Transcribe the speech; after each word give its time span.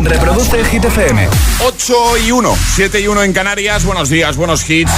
Reproduce 0.00 0.64
Hit 0.64 0.84
FM. 0.84 1.28
8 1.64 1.94
y 2.26 2.32
1, 2.32 2.56
7 2.74 3.00
y 3.00 3.06
1 3.08 3.22
en 3.22 3.32
Canarias. 3.32 3.84
Buenos 3.84 4.08
días, 4.08 4.36
buenos 4.36 4.68
hits. 4.68 4.90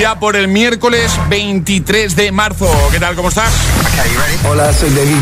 Ya 0.00 0.18
por 0.18 0.34
el 0.36 0.48
miércoles 0.48 1.12
23 1.28 2.16
de 2.16 2.32
marzo. 2.32 2.68
¿Qué 2.90 2.98
tal? 2.98 3.14
¿Cómo 3.16 3.28
estás? 3.28 3.52
Hola, 4.48 4.72
soy 4.72 4.88
David. 4.90 5.14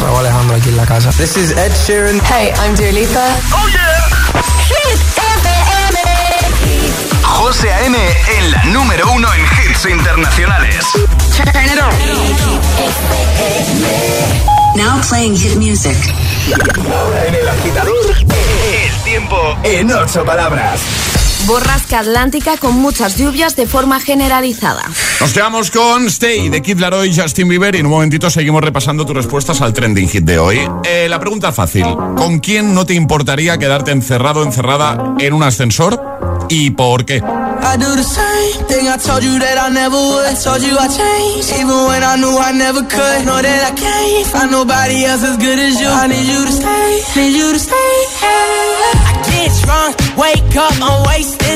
Raúl 0.00 0.20
Alejandro 0.20 0.56
aquí 0.56 0.68
en 0.68 0.76
la 0.76 0.86
casa. 0.86 1.10
This 1.12 1.36
is 1.36 1.50
Ed 1.52 1.72
Sheeran. 1.86 2.20
Hey, 2.28 2.52
I'm 2.64 2.74
Dua 2.76 2.92
Lipa. 2.92 3.26
Oh 3.52 3.68
yeah. 3.68 4.08
Hit 4.68 5.00
FM. 5.16 5.98
José 7.22 7.72
A.M. 7.72 7.96
en 8.38 8.50
la 8.50 8.64
número 8.64 9.10
uno 9.12 9.28
en 9.34 9.42
hits 9.42 9.86
internacionales. 9.86 10.84
Turn 11.36 11.64
it 11.64 11.80
on. 11.80 11.94
Now 14.76 15.00
playing 15.08 15.36
hit 15.36 15.56
music. 15.56 15.96
Ahora 16.92 17.26
en 17.26 17.34
el 17.34 17.48
agitador, 17.48 17.94
el 18.10 19.04
tiempo 19.04 19.36
en 19.62 19.90
ocho 19.92 20.24
palabras. 20.24 20.80
Borrasca 21.46 22.00
atlántica 22.00 22.56
con 22.56 22.74
muchas 22.74 23.16
lluvias 23.16 23.54
de 23.54 23.66
forma 23.66 24.00
generalizada. 24.00 24.82
Nos 25.20 25.32
quedamos 25.32 25.70
con 25.70 26.06
Stay 26.06 26.48
de 26.48 26.60
Kid 26.62 26.78
Laroi 26.78 27.10
y 27.10 27.20
Justin 27.20 27.48
Bieber 27.48 27.76
y 27.76 27.78
en 27.78 27.86
un 27.86 27.92
momentito 27.92 28.30
seguimos 28.30 28.64
repasando 28.64 29.06
tus 29.06 29.14
respuestas 29.14 29.60
al 29.60 29.72
trending 29.72 30.08
hit 30.08 30.24
de 30.24 30.38
hoy. 30.38 30.68
Eh, 30.84 31.06
la 31.08 31.20
pregunta 31.20 31.52
fácil, 31.52 31.84
¿con 32.16 32.40
quién 32.40 32.74
no 32.74 32.84
te 32.84 32.94
importaría 32.94 33.58
quedarte 33.58 33.92
encerrado 33.92 34.42
encerrada 34.42 35.14
en 35.18 35.34
un 35.34 35.42
ascensor 35.42 36.02
y 36.48 36.70
por 36.70 37.04
qué? 37.04 37.22
Wake 50.16 50.56
up, 50.56 50.72
I'm 50.80 51.02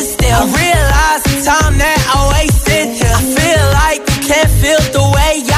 still. 0.02 0.34
I 0.34 0.44
realize 0.50 1.22
time 1.46 1.78
that 1.78 2.00
I 2.10 2.18
wasted. 2.34 2.88
I 3.06 3.20
feel 3.22 3.64
like 3.80 4.02
can't 4.26 4.50
feel 4.60 4.82
the 4.92 5.04
way 5.14 5.42
I 5.46 5.57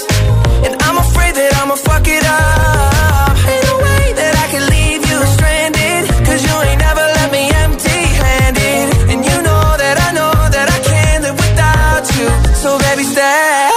And 1.33 1.39
I'm 1.39 1.47
afraid 1.47 1.47
that 1.47 1.53
I'ma 1.63 1.75
fuck 1.75 2.07
it 2.07 2.23
up. 2.27 3.35
Ain't 3.47 3.63
no 3.63 3.75
way 3.79 4.03
that 4.19 4.33
I 4.35 4.47
can 4.51 4.63
leave 4.67 5.01
you 5.09 5.17
stranded. 5.35 6.03
Cause 6.27 6.43
you 6.43 6.55
ain't 6.67 6.79
never 6.79 7.05
left 7.15 7.31
me 7.31 7.43
empty 7.63 7.99
handed. 8.19 8.87
And 9.11 9.23
you 9.23 9.37
know 9.41 9.63
that 9.79 9.97
I 10.07 10.11
know 10.11 10.33
that 10.51 10.67
I 10.67 10.79
can't 10.83 11.23
live 11.23 11.37
without 11.39 12.03
you. 12.19 12.27
So 12.59 12.77
baby, 12.83 13.03
stay. 13.07 13.71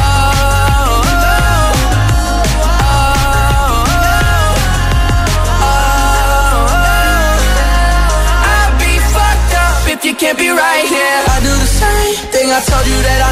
Oh, 0.00 1.04
oh, 1.12 1.76
oh, 2.64 2.92
oh. 5.60 6.72
I'd 8.48 8.72
be 8.80 8.92
fucked 9.12 9.54
up 9.60 9.76
if 9.92 10.00
you 10.08 10.14
can't 10.16 10.38
be 10.38 10.48
right 10.48 10.86
here. 10.88 11.20
I 11.28 11.36
do 11.44 11.52
the 11.52 11.68
same 11.68 12.32
thing 12.32 12.48
I 12.48 12.60
told 12.64 12.86
you 12.88 12.96
that 13.02 13.20
I. 13.28 13.31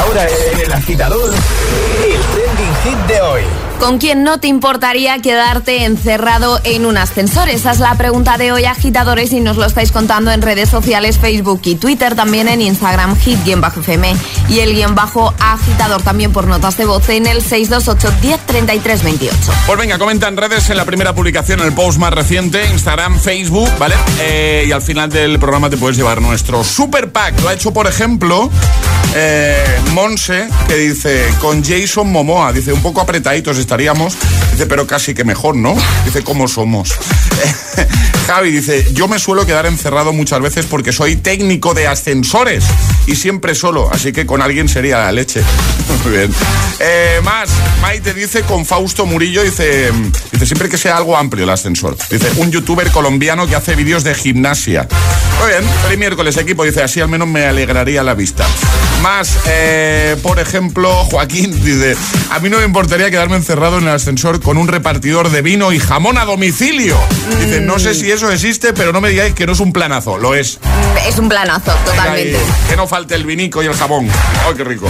Ahora 0.00 0.26
en 0.26 0.60
el 0.60 0.72
agitador, 0.72 1.30
el 1.32 2.20
trending 2.20 2.74
hit 2.84 3.06
de 3.06 3.20
hoy. 3.20 3.42
¿Con 3.80 3.96
quién 3.96 4.24
no 4.24 4.38
te 4.38 4.46
importaría 4.46 5.18
quedarte 5.20 5.84
encerrado 5.84 6.60
en 6.64 6.84
un 6.84 6.98
ascensor? 6.98 7.48
Esa 7.48 7.70
es 7.70 7.78
la 7.78 7.94
pregunta 7.94 8.36
de 8.36 8.52
hoy, 8.52 8.66
agitadores, 8.66 9.32
y 9.32 9.40
nos 9.40 9.56
lo 9.56 9.64
estáis 9.64 9.90
contando 9.90 10.30
en 10.32 10.42
redes 10.42 10.68
sociales, 10.68 11.18
Facebook 11.18 11.62
y 11.64 11.76
Twitter, 11.76 12.14
también 12.14 12.48
en 12.48 12.60
Instagram, 12.60 13.16
hit-fm 13.16 14.14
y 14.50 14.60
el 14.60 14.74
guion 14.74 14.94
bajo 14.94 15.34
agitador 15.38 16.02
también 16.02 16.30
por 16.30 16.46
notas 16.46 16.76
de 16.76 16.84
voz 16.84 17.08
en 17.08 17.26
el 17.26 17.40
628 17.40 18.20
10 18.20 19.02
28. 19.02 19.52
Pues 19.66 19.78
venga, 19.78 19.98
comenta 19.98 20.28
en 20.28 20.36
redes 20.36 20.68
en 20.68 20.76
la 20.76 20.84
primera 20.84 21.14
publicación, 21.14 21.60
el 21.60 21.72
post 21.72 21.98
más 21.98 22.12
reciente, 22.12 22.66
Instagram, 22.66 23.18
Facebook, 23.18 23.70
¿vale? 23.78 23.94
Eh, 24.20 24.64
y 24.68 24.72
al 24.72 24.82
final 24.82 25.08
del 25.08 25.38
programa 25.38 25.70
te 25.70 25.78
puedes 25.78 25.96
llevar 25.96 26.20
nuestro 26.20 26.64
super 26.64 27.10
pack. 27.10 27.40
Lo 27.40 27.48
ha 27.48 27.54
hecho, 27.54 27.72
por 27.72 27.86
ejemplo, 27.86 28.50
eh, 29.14 29.80
Monse, 29.92 30.48
que 30.68 30.76
dice, 30.76 31.26
con 31.40 31.64
Jason 31.64 32.10
Momoa, 32.10 32.52
dice, 32.52 32.72
un 32.72 32.82
poco 32.82 33.00
apretaditos 33.00 33.58
estaríamos, 33.58 34.16
dice, 34.52 34.66
pero 34.66 34.86
casi 34.86 35.14
que 35.14 35.24
mejor, 35.24 35.56
¿no? 35.56 35.76
Dice, 36.04 36.22
¿cómo 36.22 36.46
somos? 36.48 36.94
Javi 38.26 38.52
dice, 38.52 38.86
yo 38.92 39.08
me 39.08 39.18
suelo 39.18 39.44
quedar 39.46 39.66
encerrado 39.66 40.12
muchas 40.12 40.40
veces 40.40 40.66
porque 40.66 40.92
soy 40.92 41.16
técnico 41.16 41.74
de 41.74 41.88
ascensores 41.88 42.64
y 43.06 43.16
siempre 43.16 43.54
solo, 43.54 43.90
así 43.92 44.12
que 44.12 44.26
con 44.26 44.42
alguien 44.42 44.68
sería 44.68 44.98
la 44.98 45.12
leche. 45.12 45.42
Muy 46.04 46.12
bien. 46.16 46.32
Eh, 46.78 47.20
más, 47.24 47.50
Maite 47.82 48.14
dice 48.14 48.42
con 48.42 48.64
Fausto 48.64 49.06
Murillo, 49.06 49.42
dice, 49.42 49.90
dice, 50.32 50.46
siempre 50.46 50.68
que 50.68 50.78
sea 50.78 50.96
algo 50.96 51.16
amplio 51.16 51.44
el 51.44 51.50
ascensor. 51.50 51.96
Dice, 52.10 52.30
un 52.36 52.50
youtuber 52.50 52.90
colombiano 52.90 53.46
que 53.46 53.56
hace 53.56 53.74
vídeos 53.74 54.04
de 54.04 54.14
gimnasia. 54.14 54.86
Muy 55.40 55.48
bien, 55.50 55.62
feliz 55.82 55.98
miércoles 55.98 56.36
equipo, 56.36 56.64
dice, 56.64 56.82
así 56.82 57.00
al 57.00 57.08
menos 57.08 57.28
me 57.28 57.46
alegraría 57.46 58.02
la 58.02 58.14
vista. 58.14 58.46
Más, 59.02 59.38
eh, 59.46 60.16
por 60.22 60.38
ejemplo, 60.38 60.92
Joaquín 61.06 61.52
dice, 61.64 61.96
a 62.30 62.38
mí 62.38 62.50
no 62.50 62.58
me 62.58 62.64
importaría 62.64 63.10
quedarme 63.10 63.36
encerrado 63.36 63.78
en 63.78 63.84
el 63.84 63.94
ascensor 63.94 64.40
con 64.40 64.58
un 64.58 64.68
repartidor 64.68 65.30
de 65.30 65.40
vino 65.40 65.72
y 65.72 65.78
jamón 65.78 66.18
a 66.18 66.26
domicilio. 66.26 66.98
Dice, 67.38 67.62
no 67.62 67.78
sé 67.78 67.94
si 67.94 68.10
eso 68.10 68.30
existe, 68.30 68.74
pero 68.74 68.92
no 68.92 69.00
me 69.00 69.08
digáis 69.08 69.34
que 69.34 69.46
no 69.46 69.52
es 69.52 69.60
un 69.60 69.72
planazo, 69.72 70.18
lo 70.18 70.34
es. 70.34 70.58
Es 71.06 71.18
un 71.18 71.28
planazo, 71.30 71.72
totalmente. 71.84 72.36
Ahí, 72.36 72.42
que 72.68 72.76
no 72.76 72.86
falte 72.86 73.14
el 73.14 73.24
vinico 73.24 73.62
y 73.62 73.66
el 73.66 73.74
jabón. 73.74 74.08
¡Oh, 74.48 74.54
qué 74.54 74.64
rico! 74.64 74.88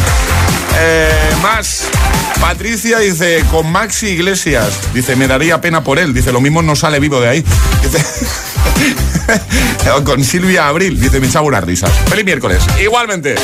Eh, 0.78 1.30
más, 1.42 1.84
Patricia 2.40 2.98
dice, 2.98 3.44
con 3.50 3.70
Maxi 3.70 4.08
Iglesias, 4.08 4.72
dice, 4.92 5.14
me 5.14 5.28
daría 5.28 5.60
pena 5.60 5.84
por 5.84 6.00
él. 6.00 6.12
Dice, 6.12 6.32
lo 6.32 6.40
mismo 6.40 6.62
no 6.62 6.74
sale 6.74 6.98
vivo 6.98 7.20
de 7.20 7.28
ahí. 7.28 7.44
Dice... 7.82 8.04
con 10.04 10.24
Silvia 10.24 10.68
Abril, 10.68 11.00
dice, 11.00 11.20
me 11.20 11.26
echaba 11.26 11.46
unas 11.46 11.64
risas. 11.64 11.90
Feliz 12.08 12.24
miércoles. 12.24 12.62
Igualmente, 12.82 13.34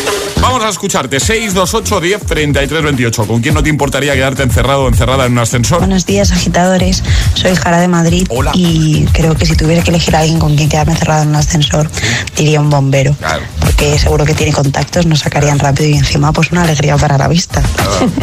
vamos 0.41 0.63
a 0.63 0.69
escucharte. 0.69 1.21
628 1.21 2.01
10 2.01 2.27
33 2.27 2.83
28. 2.83 3.27
¿Con 3.27 3.41
quién 3.41 3.55
no 3.55 3.63
te 3.63 3.69
importaría 3.69 4.15
quedarte 4.15 4.43
encerrado 4.43 4.85
o 4.85 4.89
encerrada 4.89 5.27
en 5.27 5.33
un 5.33 5.39
ascensor? 5.39 5.79
Buenos 5.79 6.07
días, 6.07 6.33
agitadores. 6.33 7.03
Soy 7.35 7.55
Jara 7.55 7.81
de 7.81 7.89
Madrid. 7.89 8.27
Hola. 8.31 8.53
Y 8.55 9.05
creo 9.13 9.35
que 9.35 9.47
si 9.47 9.57
tuviera 9.57 9.83
que 9.83 9.91
elegir 9.91 10.17
a 10.17 10.21
alguien 10.21 10.39
con 10.39 10.57
quien 10.57 10.69
quedarme 10.69 10.93
encerrado 10.93 11.23
en 11.23 11.29
un 11.31 11.37
ascensor, 11.37 11.91
diría 12.37 12.61
un 12.61 12.71
bombero. 12.71 13.15
Claro. 13.15 13.43
Porque 13.61 13.99
seguro 13.99 14.25
que 14.25 14.35
tiene 14.35 14.53
contactos, 14.53 15.07
nos 15.07 15.21
sacarían 15.21 15.59
rápido 15.59 15.89
y 15.89 15.95
encima, 15.95 16.33
pues 16.33 16.51
una 16.53 16.63
alegría 16.63 16.97
para 16.97 17.19
la 17.19 17.29
vista. 17.29 17.63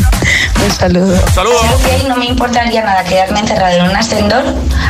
un 0.65 0.71
saludo. 0.71 1.15
Saludos. 1.33 1.61
Creo 1.83 2.01
que 2.01 2.09
no 2.09 2.17
me 2.17 2.25
importaría 2.25 2.83
nada 2.83 3.03
quedarme 3.03 3.39
encerrado 3.39 3.77
en 3.77 3.89
un 3.89 3.95
ascensor, 3.95 4.43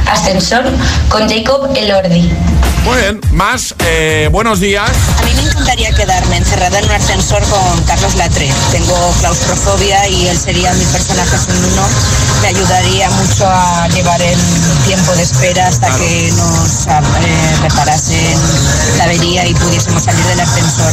ascensor 0.10 0.64
con 1.10 1.30
Jacob 1.30 1.74
लौट 1.94 2.08
गई। 2.08 2.73
Muy 2.84 2.98
bien, 2.98 3.22
más 3.32 3.74
eh, 3.80 4.28
buenos 4.30 4.60
días. 4.60 4.92
A 5.18 5.24
mí 5.24 5.32
me 5.36 5.44
encantaría 5.44 5.90
quedarme 5.94 6.36
encerrada 6.36 6.80
en 6.80 6.86
un 6.86 6.92
ascensor 6.92 7.42
con 7.44 7.82
Carlos 7.84 8.16
Latre. 8.16 8.52
Tengo 8.74 8.94
claustrofobia 9.22 10.06
y 10.10 10.28
él 10.28 10.38
sería 10.38 10.74
mi 10.74 10.84
personaje 10.86 11.38
uno. 11.48 11.88
Me 12.42 12.50
ayudaría 12.50 13.10
mucho 13.12 13.48
a 13.48 13.88
llevar 13.88 14.22
el 14.22 14.38
tiempo 14.86 15.14
de 15.14 15.24
espera 15.24 15.68
hasta 15.68 15.88
que 15.96 16.34
nos 16.36 16.86
eh, 16.88 17.58
reparasen 17.62 18.38
la 18.98 19.06
avería 19.06 19.46
y 19.48 19.54
pudiésemos 19.54 20.04
salir 20.04 20.26
del 20.26 20.42
ascensor. 20.42 20.92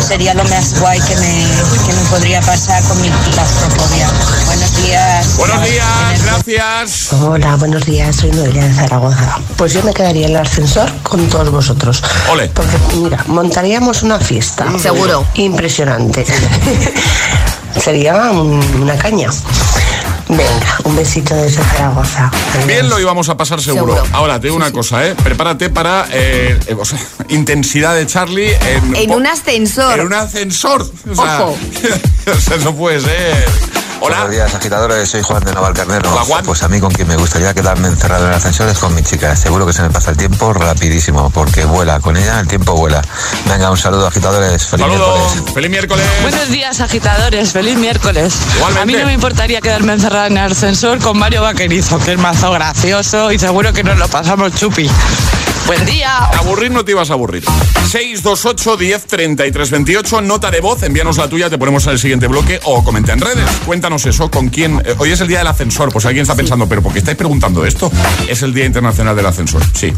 Sería 0.00 0.32
lo 0.32 0.44
más 0.44 0.80
guay 0.80 0.98
que 1.00 1.16
me, 1.16 1.46
que 1.86 1.92
me 1.92 2.08
podría 2.08 2.40
pasar 2.40 2.82
con 2.84 2.98
mi 3.02 3.10
claustrofobia. 3.10 4.08
Buenos 4.46 4.74
días. 4.76 5.36
Buenos 5.36 5.62
días, 5.64 6.22
gracias. 6.24 7.12
Hola, 7.12 7.56
buenos 7.56 7.84
días. 7.84 8.16
Soy 8.16 8.30
Noelia 8.30 8.64
de 8.64 8.72
Zaragoza. 8.72 9.38
Pues 9.56 9.74
yo 9.74 9.82
me 9.82 9.92
quedaría 9.92 10.28
en 10.28 10.30
el 10.30 10.40
ascensor 10.40 10.90
con 11.02 11.25
todos 11.26 11.50
vosotros. 11.50 12.02
Ole. 12.30 12.48
Porque, 12.48 12.76
mira, 12.96 13.24
montaríamos 13.28 14.02
una 14.02 14.18
fiesta. 14.18 14.66
Seguro. 14.78 15.24
Impresionante. 15.34 16.24
Sería 17.82 18.30
un- 18.30 18.62
una 18.82 18.96
caña. 18.96 19.30
Venga, 20.28 20.78
un 20.84 20.96
besito 20.96 21.34
desde 21.36 21.62
Zaragoza. 21.62 22.30
Adiós. 22.54 22.66
Bien 22.66 22.88
lo 22.88 22.98
íbamos 22.98 23.28
a 23.28 23.36
pasar 23.36 23.62
seguro. 23.62 23.94
Seguro. 23.94 24.10
Ahora, 24.16 24.40
te 24.40 24.48
digo 24.48 24.56
una 24.56 24.72
cosa, 24.72 25.06
¿eh? 25.06 25.14
Prepárate 25.14 25.70
para 25.70 26.06
eh, 26.10 26.58
eh, 26.66 26.76
o 26.76 26.84
sea, 26.84 26.98
intensidad 27.28 27.94
de 27.94 28.06
Charlie 28.06 28.52
en, 28.54 28.96
En 28.96 29.10
un 29.12 29.26
ascensor. 29.26 30.00
En 30.00 30.06
un 30.06 30.14
ascensor. 30.14 30.82
O 30.82 31.14
sea, 31.14 31.42
Ojo. 31.44 31.56
o 32.36 32.40
sea, 32.40 32.56
eso 32.56 32.74
puede 32.74 33.00
ser. 33.02 33.48
Hola. 34.00 34.16
Buenos 34.16 34.30
días, 34.30 34.54
agitadores. 34.54 35.08
Soy 35.08 35.22
Juan 35.22 35.42
de 35.44 35.52
Navalcarnero. 35.52 36.12
Hola, 36.12 36.22
Juan. 36.22 36.44
Pues 36.44 36.62
a 36.62 36.68
mí 36.68 36.80
con 36.80 36.90
quien 36.90 37.08
me 37.08 37.16
gustaría 37.16 37.54
quedarme 37.54 37.88
encerrado 37.88 38.24
en 38.24 38.30
el 38.30 38.36
ascensor 38.36 38.68
es 38.68 38.78
con 38.78 38.94
mi 38.94 39.02
chica. 39.02 39.34
Seguro 39.36 39.66
que 39.66 39.72
se 39.72 39.82
me 39.82 39.90
pasa 39.90 40.10
el 40.10 40.16
tiempo 40.16 40.52
rapidísimo 40.52 41.30
porque 41.30 41.64
vuela. 41.64 42.00
Con 42.00 42.16
ella 42.16 42.40
el 42.40 42.46
tiempo 42.46 42.74
vuela. 42.74 43.02
Venga, 43.48 43.70
un 43.70 43.76
saludo, 43.76 44.06
agitadores. 44.06 44.66
Feliz 44.66 44.86
miércoles. 44.86 45.52
Feliz 45.54 45.70
miércoles. 45.70 46.06
Buenos 46.22 46.48
días, 46.50 46.80
agitadores. 46.80 47.52
Feliz 47.52 47.76
miércoles. 47.76 48.34
Igualmente. 48.56 48.82
A 48.82 48.86
mí 48.86 48.94
no 48.94 49.06
me 49.06 49.14
importaría 49.14 49.60
quedarme 49.60 49.94
encerrada 49.94 50.26
en 50.26 50.36
el 50.36 50.52
ascensor 50.52 50.98
con 50.98 51.18
Mario 51.18 51.42
Vaquerizo, 51.42 51.98
que 51.98 52.12
es 52.12 52.18
mazo 52.18 52.52
gracioso 52.52 53.32
y 53.32 53.38
seguro 53.38 53.72
que 53.72 53.82
nos 53.82 53.98
lo 53.98 54.08
pasamos 54.08 54.52
chupi. 54.52 54.90
Buen 55.66 55.84
día. 55.84 56.16
Aburrir 56.38 56.70
no 56.70 56.84
te 56.84 56.92
ibas 56.92 57.10
a 57.10 57.14
aburrir. 57.14 57.44
628 57.90 58.76
10 58.76 59.06
33 59.06 59.70
28, 59.70 60.20
nota 60.20 60.50
de 60.50 60.60
voz, 60.60 60.82
envíanos 60.84 61.16
la 61.18 61.28
tuya, 61.28 61.50
te 61.50 61.58
ponemos 61.58 61.84
en 61.86 61.92
el 61.92 61.98
siguiente 61.98 62.28
bloque 62.28 62.60
o 62.64 62.84
comenta 62.84 63.12
en 63.12 63.20
redes. 63.20 63.44
Cuéntanos 63.66 64.06
eso, 64.06 64.30
con 64.30 64.48
quién. 64.48 64.80
eh, 64.84 64.94
hoy 64.98 65.10
es 65.10 65.20
el 65.20 65.26
día 65.28 65.38
del 65.38 65.48
ascensor, 65.48 65.90
pues 65.92 66.06
alguien 66.06 66.22
está 66.22 66.36
pensando, 66.36 66.68
pero 66.68 66.82
¿por 66.82 66.92
qué 66.92 67.00
estáis 67.00 67.16
preguntando 67.16 67.64
esto? 67.66 67.90
Es 68.28 68.42
el 68.42 68.54
Día 68.54 68.64
Internacional 68.64 69.16
del 69.16 69.26
Ascensor, 69.26 69.60
sí. 69.74 69.92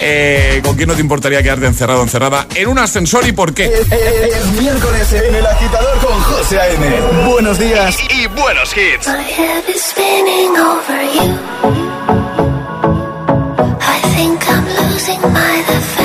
Eh, 0.00 0.60
¿Con 0.64 0.76
quién 0.76 0.88
no 0.88 0.94
te 0.94 1.00
importaría 1.02 1.42
quedarte 1.42 1.66
encerrado 1.66 2.00
o 2.00 2.02
encerrada 2.04 2.46
en 2.54 2.68
un 2.68 2.78
ascensor 2.78 3.26
y 3.26 3.32
por 3.32 3.52
qué? 3.52 3.66
Es 3.66 4.46
miércoles 4.60 5.12
en 5.12 5.34
el 5.34 5.46
agitador 5.46 5.98
con 5.98 6.20
José 6.22 6.58
A.M. 6.58 7.00
Buenos 7.28 7.58
días 7.58 7.96
y 8.18 8.26
buenos 8.28 8.70
hits. 8.76 9.06
My 9.08 9.22
head 9.24 9.68
is 9.68 9.82
spinning 9.82 10.56
over 10.56 11.02
you. 11.14 11.38
I 13.84 14.00
think 14.14 14.42
I'm 14.48 14.51
losing 14.92 15.20
my 15.22 15.64
defenses. 15.66 16.01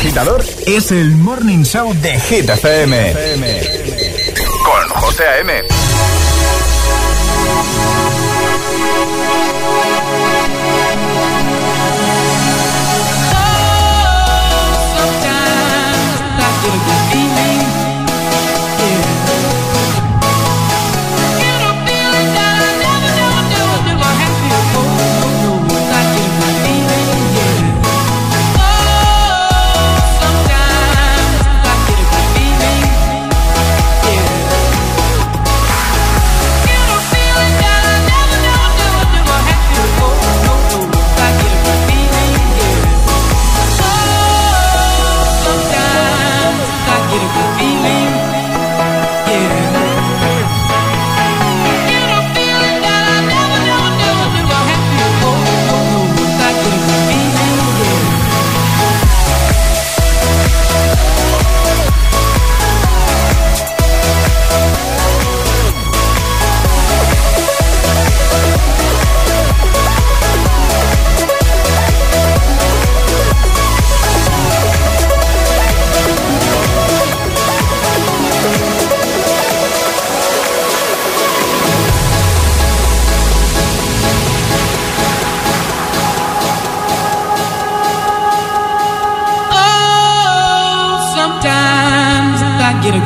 Agitador 0.00 0.42
es 0.66 0.92
el 0.92 1.10
morning 1.10 1.62
show 1.62 1.92
de 2.00 2.18
Hit 2.18 2.48
FM. 2.48 3.12
Con 4.64 4.88
José 4.98 5.24
A.M. 5.26 5.52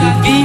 get 0.04 0.26
a 0.26 0.43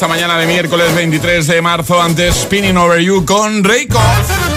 esta 0.00 0.08
mañana 0.08 0.38
de 0.38 0.46
miércoles 0.46 0.94
23 0.94 1.46
de 1.46 1.60
marzo. 1.60 2.00
Antes 2.00 2.34
Spinning 2.34 2.78
Over 2.78 3.00
You 3.00 3.26
con 3.26 3.62
Reiko. 3.62 4.00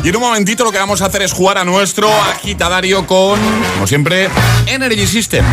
Y 0.03 0.09
en 0.09 0.15
un 0.17 0.21
momentito 0.21 0.65
lo 0.65 0.71
que 0.71 0.77
vamos 0.79 1.01
a 1.01 1.05
hacer 1.05 1.21
es 1.21 1.31
jugar 1.31 1.57
a 1.57 1.63
nuestro 1.63 2.09
agitadario 2.13 3.07
con, 3.07 3.39
como 3.75 3.87
siempre, 3.87 4.27
Energy 4.67 5.07
System. 5.07 5.45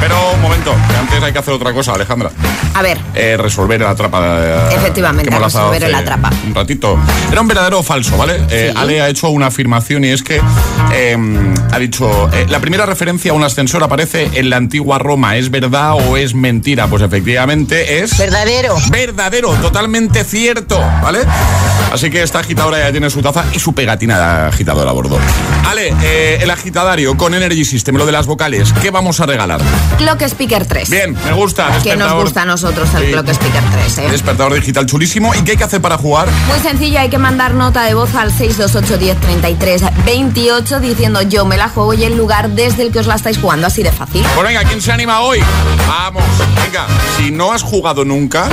Pero 0.00 0.32
un 0.34 0.42
momento, 0.42 0.74
que 0.88 0.96
antes 0.96 1.22
hay 1.22 1.32
que 1.32 1.38
hacer 1.38 1.54
otra 1.54 1.72
cosa, 1.72 1.94
Alejandra. 1.94 2.30
A 2.74 2.82
ver, 2.82 2.98
Eh, 3.14 3.36
resolver 3.38 3.80
el 3.80 3.86
atrapa. 3.88 4.20
eh, 4.40 4.68
Efectivamente, 4.74 5.24
que 5.30 5.34
hemos 5.36 5.40
lanzado 5.40 5.70
resolver 5.70 5.88
el 5.88 5.94
hace 5.94 6.04
atrapa. 6.04 6.30
Un 6.46 6.54
ratito. 6.54 6.98
Era 7.32 7.40
un 7.40 7.48
verdadero 7.48 7.78
o 7.78 7.82
falso, 7.82 8.16
¿vale? 8.16 8.36
Eh, 8.50 8.70
Sí. 8.72 8.78
Ale 8.78 9.00
ha 9.00 9.08
hecho 9.08 9.28
una 9.30 9.46
afirmación 9.46 10.04
y 10.04 10.08
es 10.10 10.22
que 10.22 10.40
eh, 10.92 11.16
ha 11.72 11.78
dicho: 11.78 12.28
eh, 12.32 12.46
la 12.48 12.58
primera 12.60 12.84
referencia 12.84 13.30
a 13.32 13.34
un 13.34 13.42
ascensor 13.44 13.82
aparece 13.82 14.28
en 14.34 14.50
la 14.50 14.56
antigua 14.56 14.98
Roma. 14.98 15.36
¿Es 15.36 15.50
verdad 15.50 15.94
o 15.94 16.16
es 16.16 16.34
mentira? 16.34 16.86
Pues 16.88 17.02
efectivamente 17.02 18.00
es. 18.02 18.16
Verdadero. 18.18 18.76
Verdadero, 18.90 19.50
totalmente 19.54 20.22
cierto, 20.24 20.78
¿vale? 21.02 21.20
Así 21.92 22.10
que 22.10 22.22
esta 22.22 22.40
agitadora 22.40 22.78
ya 22.78 22.90
tiene 22.92 23.08
su 23.10 23.22
taza 23.22 23.35
y 23.52 23.58
su 23.58 23.72
pegatina 23.74 24.18
de 24.18 24.48
agitadora 24.48 24.90
a 24.90 24.92
bordo. 24.92 25.18
Ale, 25.66 25.94
eh, 26.02 26.38
el 26.40 26.50
agitadario 26.50 27.16
con 27.16 27.34
Energy 27.34 27.64
System, 27.64 27.96
lo 27.96 28.06
de 28.06 28.12
las 28.12 28.26
vocales, 28.26 28.72
¿qué 28.82 28.90
vamos 28.90 29.20
a 29.20 29.26
regalar? 29.26 29.60
Clock 29.98 30.22
Speaker 30.22 30.66
3. 30.66 30.90
Bien, 30.90 31.16
me 31.24 31.32
gusta. 31.32 31.68
Que 31.82 31.96
nos 31.96 32.12
gusta 32.14 32.42
a 32.42 32.44
nosotros 32.44 32.88
el 32.94 33.06
Sí. 33.06 33.12
Clock 33.12 33.28
Speaker 33.28 33.62
3, 33.72 33.98
¿eh? 33.98 34.08
Despertador 34.10 34.54
digital 34.54 34.86
chulísimo. 34.86 35.34
¿Y 35.34 35.42
qué 35.42 35.52
hay 35.52 35.56
que 35.56 35.64
hacer 35.64 35.80
para 35.80 35.98
jugar? 35.98 36.28
Muy 36.48 36.58
sencillo, 36.60 36.98
hay 37.00 37.08
que 37.10 37.18
mandar 37.18 37.54
nota 37.54 37.82
de 37.84 37.94
voz 37.94 38.14
al 38.14 38.30
628 38.32 38.98
10 38.98 39.20
33 39.20 39.82
28 40.04 40.80
diciendo 40.80 41.22
yo 41.22 41.44
me 41.44 41.56
la 41.56 41.68
juego 41.68 41.94
y 41.94 42.04
el 42.04 42.16
lugar 42.16 42.50
desde 42.50 42.82
el 42.84 42.92
que 42.92 43.00
os 43.00 43.06
la 43.06 43.14
estáis 43.16 43.38
jugando, 43.38 43.66
así 43.66 43.82
de 43.82 43.92
fácil. 43.92 44.24
Pues 44.34 44.46
venga, 44.46 44.62
¿quién 44.64 44.80
se 44.80 44.92
anima 44.92 45.20
hoy? 45.20 45.40
Vamos, 45.86 46.22
venga. 46.64 46.86
Si 47.16 47.30
no 47.30 47.52
has 47.52 47.62
jugado 47.62 48.04
nunca, 48.04 48.48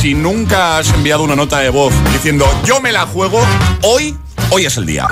si 0.00 0.14
nunca 0.14 0.78
has 0.78 0.90
enviado 0.92 1.22
una 1.22 1.36
nota 1.36 1.58
de 1.60 1.70
voz 1.70 1.92
diciendo 2.12 2.46
yo 2.64 2.80
me 2.80 2.92
la 2.92 3.06
juego, 3.06 3.40
hoy, 3.82 4.09
hoy 4.50 4.66
es 4.66 4.76
el 4.76 4.86
día. 4.86 5.06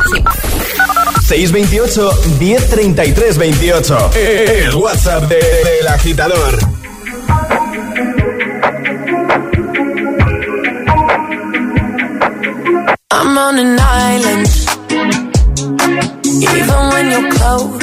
628 1.26 2.10
1033 2.38 3.38
28. 3.38 4.10
El 4.14 4.74
WhatsApp 4.74 5.24
de- 5.28 5.36
del 5.36 5.88
agitador. 5.88 6.58
I'm 13.10 13.36
on 13.36 13.58
an 13.58 13.78
island. 13.80 14.46
Even 16.24 16.80
when 16.92 17.10
you're 17.10 17.30
close, 17.32 17.78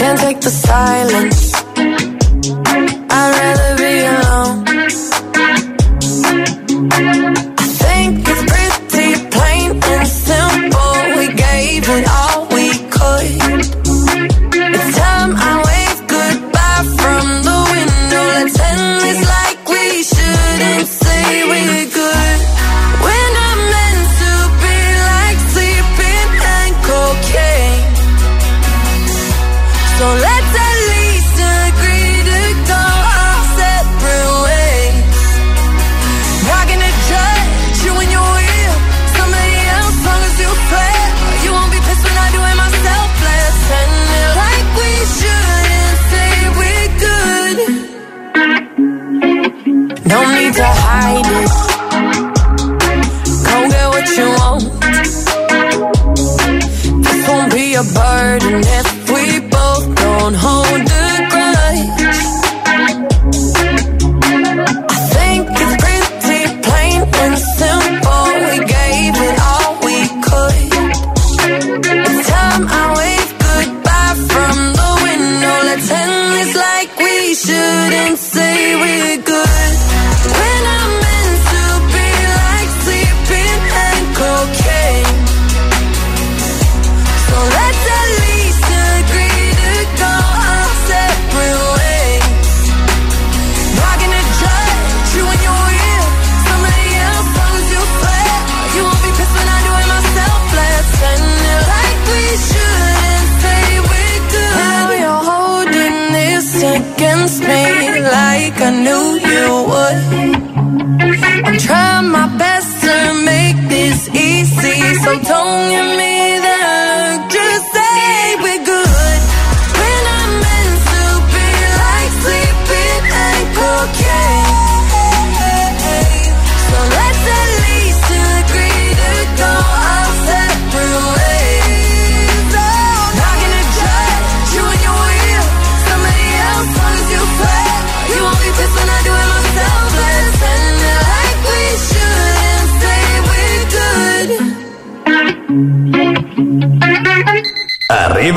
can't 0.00 0.18
take 0.20 0.40
the 0.40 0.50
silence. 0.50 1.52
I'd 3.10 3.30
rather 3.40 3.76
be 3.82 3.94
alone. 4.14 4.67
No 50.08 50.20
need 50.34 50.54
to 50.54 50.64
hide 50.64 51.28
it. 51.40 51.52
Go 53.48 53.56
get 53.72 53.88
what 53.94 54.08
you 54.16 54.28
want. 54.38 54.64
This 57.04 57.28
won't 57.28 57.52
be 57.52 57.74
a 57.74 57.82
burden 57.82 58.60
if 58.78 58.88
we 59.10 59.40
both 59.48 59.94
don't 59.96 60.34
hold 60.34 60.57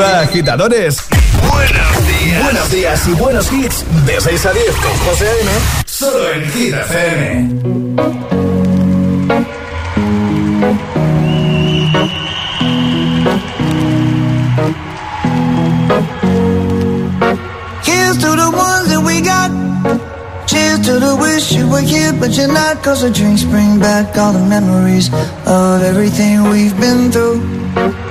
Arriba, 0.01 0.22
agitadores. 0.22 0.98
Buenos 1.48 2.08
días. 2.08 2.43
Buenos 2.43 2.72
días 2.72 3.08
y 3.08 3.12
buenos 3.13 3.51
hits. 3.51 3.86
De 4.05 4.20
6 4.20 4.46
a 4.48 4.53
10 4.53 4.65
con 4.77 4.98
José 5.05 5.27
A.M. 5.27 5.51
Solo 5.86 6.31
en 6.31 6.51
Hit 6.51 6.74
FM. 6.74 8.51
Here's 17.84 18.17
to 18.17 18.35
the 18.35 18.50
ones 18.50 18.90
that 18.90 19.03
we 19.05 19.22
got. 19.22 19.51
Cheers 20.48 20.79
to 20.87 21.00
the 21.00 21.16
wish 21.16 21.51
you 21.51 21.68
were 21.70 21.81
here, 21.81 22.11
but 22.14 22.31
you're 22.35 22.51
not. 22.51 22.81
Cause 22.83 23.01
the 23.03 23.11
drinks 23.11 23.44
bring 23.44 23.79
back 23.79 24.18
all 24.18 24.33
the 24.33 24.46
memories 24.48 25.11
of 25.46 25.83
everything 25.83 26.50
we've 26.50 26.77
been 26.79 27.11
through. 27.11 28.11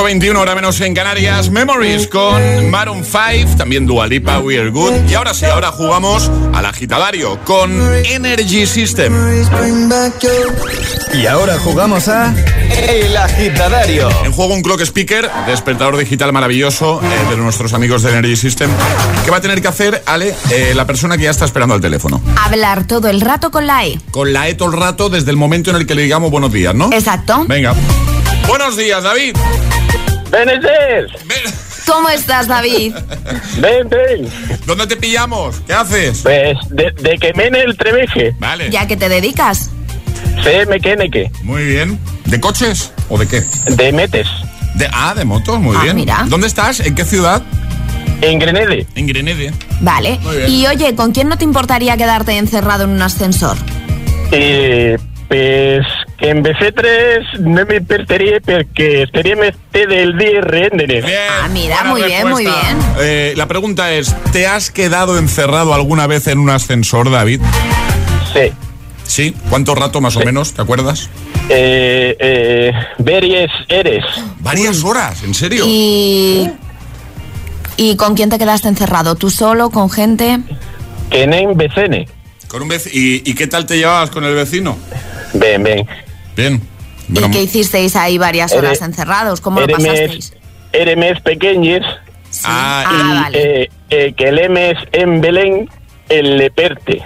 8.21 0.00 0.36
hora 0.38 0.54
menos 0.54 0.80
en 0.80 0.94
Canarias. 0.94 1.50
Memories 1.50 2.08
con 2.08 2.70
Maroon 2.70 3.04
5, 3.04 3.58
también 3.58 3.84
Dua 3.84 4.06
Lipa, 4.06 4.38
We 4.38 4.58
Are 4.58 4.70
Good. 4.70 5.10
Y 5.10 5.14
ahora 5.14 5.34
sí, 5.34 5.44
ahora 5.44 5.72
jugamos 5.72 6.30
al 6.54 6.64
agitadario 6.64 7.38
con 7.44 7.70
Energy 8.06 8.64
System. 8.64 9.12
Y 11.12 11.26
ahora 11.26 11.58
jugamos 11.58 12.08
a 12.08 12.34
El 12.88 13.14
Agitadario. 13.14 14.08
En 14.24 14.32
juego 14.32 14.54
un 14.54 14.62
clock 14.62 14.80
speaker, 14.80 15.30
despertador 15.46 15.98
digital 15.98 16.32
maravilloso 16.32 17.02
eh, 17.02 17.30
de 17.30 17.36
nuestros 17.36 17.74
amigos 17.74 18.02
de 18.02 18.10
Energy 18.10 18.36
System. 18.36 18.70
¿Qué 19.26 19.30
va 19.30 19.36
a 19.36 19.42
tener 19.42 19.60
que 19.60 19.68
hacer, 19.68 20.02
Ale, 20.06 20.34
eh, 20.50 20.72
la 20.74 20.86
persona 20.86 21.18
que 21.18 21.24
ya 21.24 21.30
está 21.30 21.44
esperando 21.44 21.74
al 21.74 21.82
teléfono? 21.82 22.22
Hablar 22.42 22.86
todo 22.86 23.08
el 23.08 23.20
rato 23.20 23.50
con 23.50 23.66
la 23.66 23.84
E. 23.84 24.00
Con 24.12 24.32
la 24.32 24.48
E 24.48 24.54
todo 24.54 24.70
el 24.70 24.80
rato 24.80 25.10
desde 25.10 25.30
el 25.30 25.36
momento 25.36 25.68
en 25.68 25.76
el 25.76 25.86
que 25.86 25.94
le 25.94 26.02
digamos 26.02 26.30
buenos 26.30 26.50
días, 26.50 26.74
¿no? 26.74 26.90
Exacto. 26.90 27.44
Venga. 27.46 27.74
Buenos 28.46 28.76
días, 28.76 29.02
David. 29.02 29.36
¿Cómo 31.86 32.08
estás, 32.08 32.46
David? 32.46 32.94
ven, 33.58 33.88
ven. 33.88 34.28
¿Dónde 34.66 34.86
te 34.86 34.96
pillamos? 34.96 35.60
¿Qué 35.66 35.72
haces? 35.72 36.20
Pues 36.22 36.56
de, 36.70 36.92
de 36.92 37.18
que 37.18 37.32
mene 37.34 37.60
el 37.62 37.76
treveje. 37.76 38.34
Vale. 38.38 38.70
¿Ya 38.70 38.86
que 38.86 38.96
te 38.96 39.08
dedicas? 39.08 39.70
Se 40.42 40.64
me 40.66 40.80
que 40.80 41.30
Muy 41.42 41.64
bien. 41.64 41.98
¿De 42.26 42.40
coches 42.40 42.92
o 43.08 43.18
de 43.18 43.26
qué? 43.26 43.42
De 43.74 43.92
metes. 43.92 44.28
De, 44.74 44.88
ah, 44.92 45.14
de 45.14 45.24
motos, 45.24 45.58
muy 45.58 45.76
Ah, 45.76 45.82
bien. 45.82 45.96
mira. 45.96 46.24
¿Dónde 46.28 46.46
estás? 46.46 46.80
¿En 46.80 46.94
qué 46.94 47.04
ciudad? 47.04 47.42
En 48.20 48.38
Grenede. 48.38 48.86
En 48.94 49.06
Grenede. 49.06 49.52
Vale. 49.80 50.18
Muy 50.22 50.36
bien. 50.36 50.50
Y 50.50 50.66
oye, 50.68 50.94
¿con 50.94 51.12
quién 51.12 51.28
no 51.28 51.36
te 51.38 51.44
importaría 51.44 51.96
quedarte 51.96 52.36
encerrado 52.38 52.84
en 52.84 52.90
un 52.90 53.02
ascensor? 53.02 53.56
Eh, 54.30 54.96
pues 55.28 55.84
en 56.20 56.42
BC3 56.44 57.38
no 57.40 57.64
me 57.66 57.80
perdería 57.80 58.40
porque 58.44 59.02
estaría 59.04 59.36
del 59.36 60.18
día 60.18 60.40
rendere. 60.42 61.00
Bien. 61.00 61.18
Ah, 61.42 61.48
mira, 61.50 61.84
muy 61.84 62.02
bien, 62.02 62.28
muy 62.28 62.44
bien. 62.44 62.78
Eh, 63.00 63.32
la 63.36 63.46
pregunta 63.48 63.92
es, 63.92 64.14
¿te 64.32 64.46
has 64.46 64.70
quedado 64.70 65.18
encerrado 65.18 65.72
alguna 65.74 66.06
vez 66.06 66.26
en 66.26 66.38
un 66.38 66.50
ascensor, 66.50 67.10
David? 67.10 67.40
Sí. 68.34 68.52
¿Sí? 69.04 69.34
¿Cuánto 69.48 69.74
rato 69.74 70.00
más 70.00 70.16
o 70.16 70.20
menos? 70.20 70.52
¿Te 70.52 70.62
acuerdas? 70.62 71.08
Eh, 71.48 72.16
eh, 72.20 72.72
Veries 72.98 73.50
eres. 73.68 74.04
Varias 74.40 74.84
horas, 74.84 75.22
¿en 75.24 75.34
serio? 75.34 75.64
Y... 75.66 76.48
¿Y 77.76 77.96
con 77.96 78.14
quién 78.14 78.28
te 78.28 78.38
quedaste 78.38 78.68
encerrado? 78.68 79.14
¿Tú 79.14 79.30
solo, 79.30 79.70
con 79.70 79.88
gente? 79.90 80.38
Que 81.10 81.22
en 81.22 81.56
BCN. 81.56 82.06
Con 82.46 82.62
un 82.62 82.68
vec- 82.68 82.90
¿Y, 82.92 83.28
y 83.28 83.34
qué 83.34 83.46
tal 83.46 83.64
te 83.64 83.78
llevabas 83.78 84.10
con 84.10 84.22
el 84.24 84.34
vecino? 84.34 84.76
Ven, 85.32 85.62
ven. 85.62 85.86
Bien. 86.40 86.62
¿Y 87.08 87.12
Bueno, 87.12 87.30
qué 87.30 87.42
hicisteis 87.42 87.96
ahí 87.96 88.18
varias 88.18 88.52
horas 88.52 88.80
Ere- 88.80 88.86
encerrados? 88.86 89.40
¿Cómo 89.40 89.60
lo 89.60 89.66
pasasteis? 89.68 90.32
Eremes 90.72 91.20
pequeños. 91.22 91.84
Ah, 92.44 92.84
Ah, 92.86 92.92
y, 92.94 93.14
vale. 93.22 93.62
eh, 93.62 93.70
eh, 93.90 94.14
que 94.16 94.28
el 94.28 94.38
M 94.38 94.70
es 94.70 94.78
en 94.92 95.20
Belén, 95.20 95.68
el 96.08 96.36
Leperte. 96.36 97.02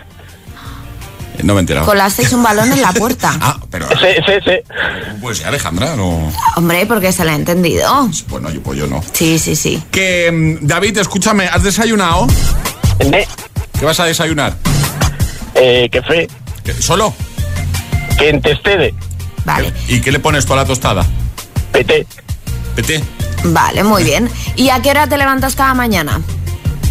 no 1.42 1.54
me 1.54 1.58
he 1.58 1.62
enterado. 1.62 1.86
Colasteis 1.86 2.32
un 2.32 2.42
balón 2.42 2.70
en 2.72 2.80
la 2.82 2.92
puerta. 3.00 3.34
Ah, 3.40 3.58
pero. 3.70 3.88
Sí, 3.88 4.22
sí, 4.26 4.32
sí. 4.44 4.52
Pues 5.22 5.38
sí, 5.38 5.44
Alejandra, 5.44 5.96
no. 5.96 6.30
Hombre, 6.56 6.84
porque 6.86 7.10
se 7.10 7.24
la 7.24 7.32
ha 7.32 7.36
entendido. 7.36 8.08
Bueno, 8.28 8.50
yo, 8.50 8.62
pues 8.62 8.78
yo 8.78 8.86
no. 8.86 9.02
Sí, 9.12 9.38
sí, 9.38 9.56
sí. 9.56 9.82
Que, 9.90 10.30
mm, 10.30 10.66
David, 10.66 10.98
escúchame, 10.98 11.46
¿has 11.46 11.62
desayunado? 11.64 12.26
¿Qué 13.78 13.84
vas 13.84 13.98
a 14.00 14.04
desayunar? 14.04 14.54
eh, 15.54 15.88
que 15.90 16.02
fe, 16.02 16.28
¿Qué- 16.64 16.72
¿Solo? 16.74 17.14
que 18.18 18.28
en 18.28 18.40
Testede, 18.42 18.92
Vale, 19.44 19.72
¿Y 19.88 20.00
qué 20.00 20.10
le 20.12 20.18
pones 20.20 20.46
tú 20.46 20.52
a 20.54 20.56
la 20.56 20.64
tostada? 20.64 21.04
PT, 21.72 22.06
Pete. 22.74 23.02
vale, 23.44 23.82
muy 23.84 24.04
bien. 24.04 24.30
¿Y 24.56 24.70
a 24.70 24.80
qué 24.80 24.90
hora 24.90 25.06
te 25.06 25.16
levantas 25.16 25.54
cada 25.54 25.74
mañana? 25.74 26.20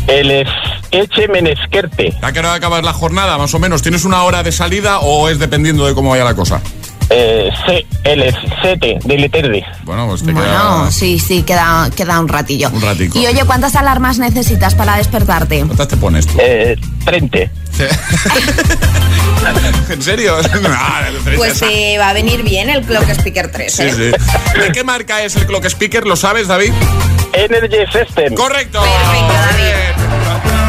el 0.07 0.29
es 0.31 0.49
Eche 0.91 1.27
Menesquerte, 1.29 2.13
¿A 2.21 2.31
qué 2.33 2.39
hora 2.39 2.53
acabas 2.53 2.83
la 2.83 2.93
jornada, 2.93 3.37
más 3.37 3.53
o 3.53 3.59
menos? 3.59 3.81
¿Tienes 3.81 4.03
una 4.05 4.23
hora 4.23 4.43
de 4.43 4.51
salida 4.51 4.99
o 4.99 5.29
es 5.29 5.39
dependiendo 5.39 5.85
de 5.87 5.95
cómo 5.95 6.09
vaya 6.11 6.23
la 6.25 6.35
cosa? 6.35 6.61
Eh, 7.09 7.49
C, 7.65 7.85
el 8.03 8.23
es 8.23 8.35
Sete, 8.61 8.97
de 9.03 9.17
Leterde. 9.17 9.63
Bueno, 9.83 10.07
pues 10.07 10.23
te 10.23 10.31
Bueno, 10.31 10.49
queda... 10.83 10.91
sí, 10.91 11.19
sí, 11.19 11.43
queda, 11.43 11.89
queda 11.95 12.19
un 12.19 12.27
ratillo. 12.27 12.69
Un 12.71 12.81
ratico. 12.81 13.17
Y 13.19 13.27
oye, 13.27 13.43
¿cuántas 13.45 13.75
alarmas 13.75 14.17
necesitas 14.19 14.75
para 14.75 14.97
despertarte? 14.97 15.59
¿Cuántas 15.65 15.87
te 15.87 15.97
pones 15.97 16.25
tú? 16.27 16.37
Eh, 16.41 16.75
30. 17.05 17.37
¿En 19.89 20.01
serio? 20.01 20.35
Ah, 20.75 21.01
Pues 21.35 21.59
te 21.59 21.97
va 21.97 22.09
a 22.09 22.13
venir 22.13 22.43
bien 22.43 22.69
el 22.69 22.81
Clock 22.83 23.09
Speaker 23.09 23.51
3, 23.51 23.73
Sí, 23.73 23.81
¿eh? 23.83 23.91
sí. 23.91 24.59
¿De 24.59 24.71
qué 24.71 24.83
marca 24.83 25.23
es 25.23 25.35
el 25.35 25.45
clock 25.45 25.65
speaker? 25.65 26.05
¿Lo 26.05 26.15
sabes, 26.15 26.47
David? 26.47 26.71
Energy 27.33 27.77
System. 27.91 28.33
Correcto. 28.35 28.81
Perfecto, 28.81 29.33
A 30.29 30.62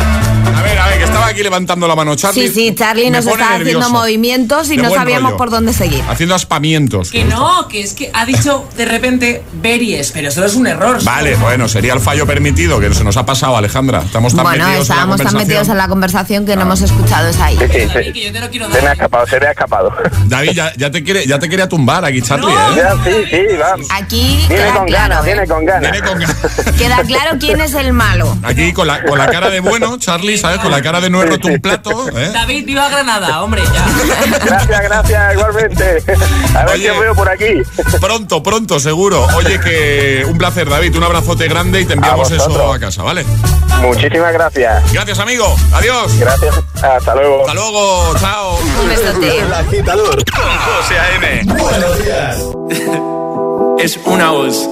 ver, 0.65 0.79
a 0.79 0.87
ver, 0.89 0.99
que 0.99 1.05
estaba 1.05 1.27
aquí 1.29 1.43
levantando 1.43 1.87
la 1.89 1.95
mano 1.97 2.15
Charlie. 2.17 2.49
Sí, 2.49 2.55
sí, 2.55 2.75
Charlie 2.75 3.11
nos 3.11 3.27
está 3.27 3.51
nervioso. 3.51 3.79
haciendo 3.79 3.91
movimientos 3.91 4.71
y 4.71 4.77
De 4.77 4.83
no 4.83 4.91
sabíamos 4.91 5.33
rollo. 5.33 5.37
por 5.39 5.51
dónde 5.51 5.73
seguir. 5.73 6.03
Haciendo 6.09 6.35
aspamientos. 6.35 7.11
Que 7.11 7.25
no, 7.25 7.69
que 7.69 7.81
es 7.83 7.93
que 7.95 8.11
ha 8.13 8.25
dicho 8.27 8.67
de 8.77 8.85
repente 8.85 9.43
Beries, 9.55 10.13
pero 10.13 10.29
eso 10.29 10.45
es 10.45 10.55
un 10.55 10.67
error. 10.67 11.03
Vale, 11.05 11.37
bueno, 11.37 11.69
sería 11.69 11.93
el 11.95 12.01
fallo 12.01 12.27
permitido, 12.27 12.81
que 12.81 12.93
se 12.95 13.05
nos 13.05 13.17
ha 13.17 13.25
pasado, 13.27 13.57
Alejandra. 13.57 14.03
Estamos 14.03 14.35
tan 14.35 14.45
Bueno, 14.45 14.65
metidos 14.67 14.89
estábamos 14.89 15.21
en 15.21 15.25
la 15.27 15.31
tan 15.31 15.39
metidos 15.41 15.69
en 15.69 15.79
la 15.79 15.89
conversación 15.89 16.47
que 16.47 16.57
no 16.57 16.63
hemos 16.63 16.81
escuchado 16.81 17.29
esa 17.29 17.47
ahí. 17.47 17.59
Sí, 17.59 17.67
sí, 17.73 17.89
sí. 18.05 18.13
que 18.13 18.25
yo 18.27 18.33
te 18.33 18.41
lo 18.41 18.51
quiero 18.51 18.71
Se 18.71 18.83
me 18.83 18.89
ha 18.89 18.93
escapado, 18.93 19.27
se 19.27 19.41
me 19.41 19.47
ha 19.47 19.51
escapado. 19.51 19.93
David, 20.27 20.51
ya, 20.53 20.73
ya 20.77 20.91
te 20.91 21.03
quiere, 21.05 21.27
ya 21.27 21.39
te 21.39 21.49
quería 21.49 21.69
tumbar 21.69 22.05
aquí, 22.05 22.23
Charlie, 22.23 22.47
No. 22.47 22.53
¿eh? 22.53 22.77
Ya, 22.77 22.93
sí, 23.05 23.11
sí, 23.31 23.57
va. 23.57 23.75
Aquí 23.97 24.45
Viene 24.49 24.65
queda 24.65 24.75
con 24.75 24.87
claro, 24.87 25.09
ganas, 25.15 25.21
¿eh? 25.21 25.27
viene 25.27 25.47
con 25.47 25.65
ganas. 25.65 25.91
Viene 25.93 26.07
con 26.07 26.19
ganas. 26.19 26.37
Queda 26.79 26.97
claro 27.07 27.37
quién 27.39 27.61
es 27.61 27.75
el 27.75 27.93
malo. 27.93 28.37
Aquí 28.43 28.73
con 28.73 28.87
la, 28.87 29.03
con 29.05 29.19
la 29.19 29.27
cara 29.29 29.51
de 29.51 29.61
bueno, 29.61 29.99
Charlie, 29.99 30.39
¿sabes? 30.39 30.54
Con 30.61 30.71
la 30.71 30.83
cara 30.83 31.01
de 31.01 31.11
no 31.11 31.23
he 31.23 31.27
roto 31.27 31.49
un 31.49 31.61
plato, 31.61 32.09
¿eh? 32.09 32.31
David, 32.33 32.65
viva 32.67 32.89
Granada, 32.89 33.43
hombre, 33.43 33.63
ya. 33.73 33.87
Gracias, 34.45 34.83
gracias, 34.83 35.35
igualmente. 35.35 36.03
A 36.55 36.65
ver 36.65 36.75
Oye. 36.75 36.83
si 36.85 36.89
os 36.91 37.01
veo 37.01 37.15
por 37.15 37.29
aquí. 37.29 37.63
Pronto, 38.01 38.43
pronto, 38.43 38.81
seguro. 38.81 39.27
Oye, 39.37 39.59
que 39.61 40.25
un 40.29 40.39
placer, 40.39 40.69
David. 40.69 40.97
Un 40.97 41.05
abrazote 41.05 41.49
grande 41.49 41.81
y 41.81 41.85
te 41.85 41.95
enviamos 41.95 42.31
A 42.31 42.37
eso 42.37 42.73
a 42.73 42.79
casa, 42.79 43.03
¿vale? 43.03 43.25
Muchísimas 43.81 44.33
gracias. 44.33 44.93
Gracias, 44.93 45.19
amigo. 45.19 45.55
Adiós. 45.73 46.19
Gracias. 46.19 46.55
Hasta 46.83 47.15
luego. 47.15 47.41
Hasta 47.41 47.55
luego. 47.55 48.15
Chao. 48.19 48.59
Un 48.83 48.89
besote. 48.89 49.39
El 49.39 49.53
agitador 49.53 50.25
con 50.31 50.59
José 50.59 50.99
A.M. 50.99 51.43
Buenos 51.59 52.05
días. 52.05 52.39
es 53.79 53.99
una 54.05 54.31
voz. 54.31 54.69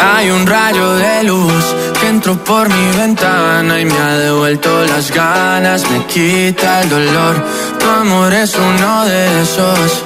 Hay 0.00 0.30
un 0.30 0.46
rayo 0.46 0.94
de 0.94 1.24
luz 1.24 1.64
que 2.00 2.08
entró 2.08 2.36
por 2.42 2.68
mi 2.68 2.96
ventana 2.96 3.78
y 3.80 3.84
me 3.84 3.98
ha 3.98 4.16
devuelto 4.18 4.84
las 4.86 5.10
ganas, 5.10 5.88
me 5.90 6.06
quita 6.06 6.82
el 6.82 6.88
dolor. 6.88 7.44
Tu 7.78 7.88
amor 7.88 8.32
es 8.32 8.54
uno 8.54 9.04
de 9.04 9.42
esos 9.42 10.04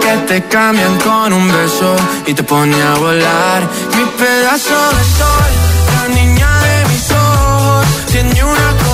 que 0.00 0.16
te 0.28 0.42
cambian 0.48 0.98
con 1.00 1.32
un 1.32 1.48
beso 1.48 1.96
y 2.26 2.34
te 2.34 2.42
pone 2.42 2.80
a 2.82 2.94
volar. 2.94 3.62
Mi 3.96 4.04
pedazo 4.04 4.78
de 4.96 5.04
sol, 5.18 5.50
la 5.96 6.14
niña 6.14 6.50
de 6.62 6.88
mis 6.88 7.10
ojos, 7.10 7.86
tiene 8.10 8.44
una 8.44 8.68
colección 8.68 8.93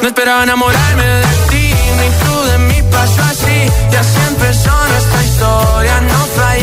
no 0.00 0.08
esperaba 0.08 0.42
enamorarme 0.42 1.04
de 1.04 1.26
ti, 1.50 1.74
ni 2.00 2.08
tú 2.24 2.44
de 2.44 2.58
mí 2.60 2.82
pasó 2.90 3.20
así. 3.24 3.70
Y 3.92 3.94
así 3.94 4.18
empezó 4.26 4.70
nuestra 4.88 5.22
historia, 5.22 6.00
no 6.00 6.18
falla 6.34 6.53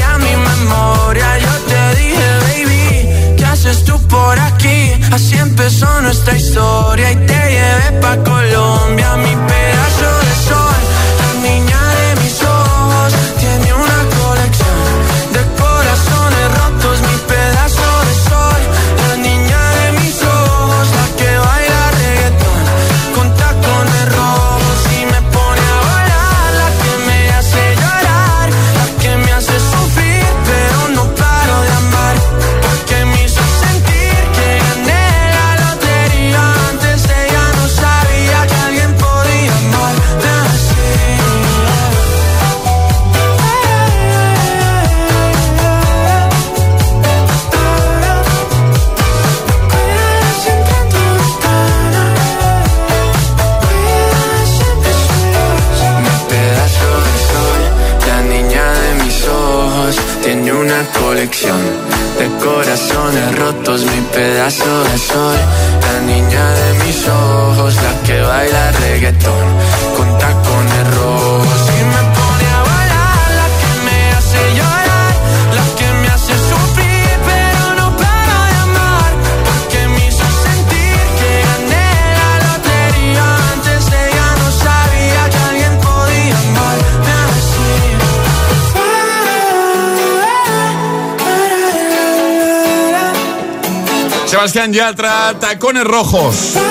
Sebastián 94.72 94.74
Yatra, 94.74 95.40
Tacones 95.40 95.84
Rojos. 95.84 96.71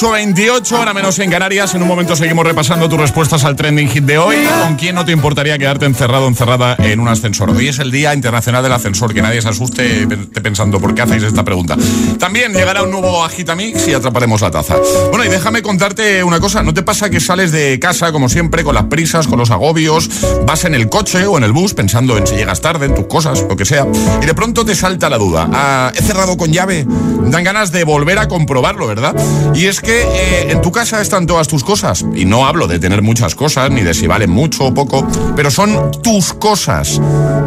8.28, 0.00 0.78
ahora 0.78 0.94
menos 0.94 1.18
en 1.18 1.30
Canarias. 1.30 1.74
En 1.74 1.82
un 1.82 1.88
momento 1.88 2.16
seguimos 2.16 2.46
repasando 2.46 2.88
tus 2.88 2.98
respuestas 2.98 3.44
al 3.44 3.54
trending 3.54 3.86
hit 3.86 4.04
de 4.04 4.16
hoy. 4.16 4.36
¿Con 4.62 4.76
quién 4.76 4.94
no 4.94 5.04
te 5.04 5.12
importaría 5.12 5.58
quedarte 5.58 5.84
encerrado 5.84 6.26
encerrada 6.26 6.74
en 6.78 7.00
un 7.00 7.08
ascensor? 7.08 7.50
Hoy 7.50 7.68
es 7.68 7.80
el 7.80 7.90
Día 7.90 8.14
Internacional 8.14 8.62
del 8.62 8.72
Ascensor. 8.72 9.12
Que 9.12 9.20
nadie 9.20 9.42
se 9.42 9.50
asuste 9.50 10.08
pensando 10.42 10.80
por 10.80 10.94
qué 10.94 11.02
hacéis 11.02 11.24
esta 11.24 11.44
pregunta. 11.44 11.76
También 12.18 12.54
llegará 12.54 12.82
un 12.82 12.92
nuevo 12.92 13.22
Agitamix 13.22 13.88
y 13.88 13.92
atraparemos 13.92 14.40
la 14.40 14.50
taza. 14.50 14.76
Bueno, 15.10 15.26
y 15.26 15.28
déjame 15.28 15.60
contarte 15.60 16.24
una 16.24 16.40
cosa. 16.40 16.62
¿No 16.62 16.72
te 16.72 16.82
pasa 16.82 17.10
que 17.10 17.20
sales 17.20 17.52
de 17.52 17.78
casa, 17.78 18.10
como 18.10 18.30
siempre, 18.30 18.64
con 18.64 18.74
las 18.74 18.84
prisas, 18.84 19.26
con 19.26 19.38
los 19.38 19.50
agobios? 19.50 20.08
Vas 20.46 20.64
en 20.64 20.74
el 20.74 20.88
coche 20.88 21.26
o 21.26 21.36
en 21.36 21.44
el 21.44 21.52
bus 21.52 21.74
pensando 21.74 22.16
en 22.16 22.26
si 22.26 22.36
llegas 22.36 22.62
tarde, 22.62 22.86
en 22.86 22.94
tus 22.94 23.04
cosas, 23.04 23.42
lo 23.42 23.54
que 23.54 23.66
sea. 23.66 23.86
Y 24.22 24.24
de 24.24 24.32
pronto 24.32 24.64
te 24.64 24.74
salta 24.74 25.10
la 25.10 25.18
duda. 25.18 25.50
Ah, 25.52 25.92
¿He 25.94 26.00
cerrado 26.00 26.38
con 26.38 26.50
llave? 26.50 26.86
Dan 26.86 27.44
ganas 27.44 27.70
de 27.70 27.84
volver 27.84 28.18
a 28.18 28.28
comprobarlo, 28.28 28.86
¿verdad? 28.86 29.14
Y 29.54 29.66
es 29.66 29.80
que 29.80 29.89
eh, 29.92 30.50
en 30.50 30.60
tu 30.60 30.70
casa 30.70 31.00
están 31.00 31.26
todas 31.26 31.48
tus 31.48 31.64
cosas. 31.64 32.04
Y 32.14 32.24
no 32.24 32.46
hablo 32.46 32.66
de 32.66 32.78
tener 32.78 33.02
muchas 33.02 33.34
cosas, 33.34 33.70
ni 33.70 33.82
de 33.82 33.94
si 33.94 34.06
valen 34.06 34.30
mucho 34.30 34.66
o 34.66 34.74
poco, 34.74 35.06
pero 35.36 35.50
son 35.50 35.90
tus 36.02 36.32
cosas. 36.32 37.00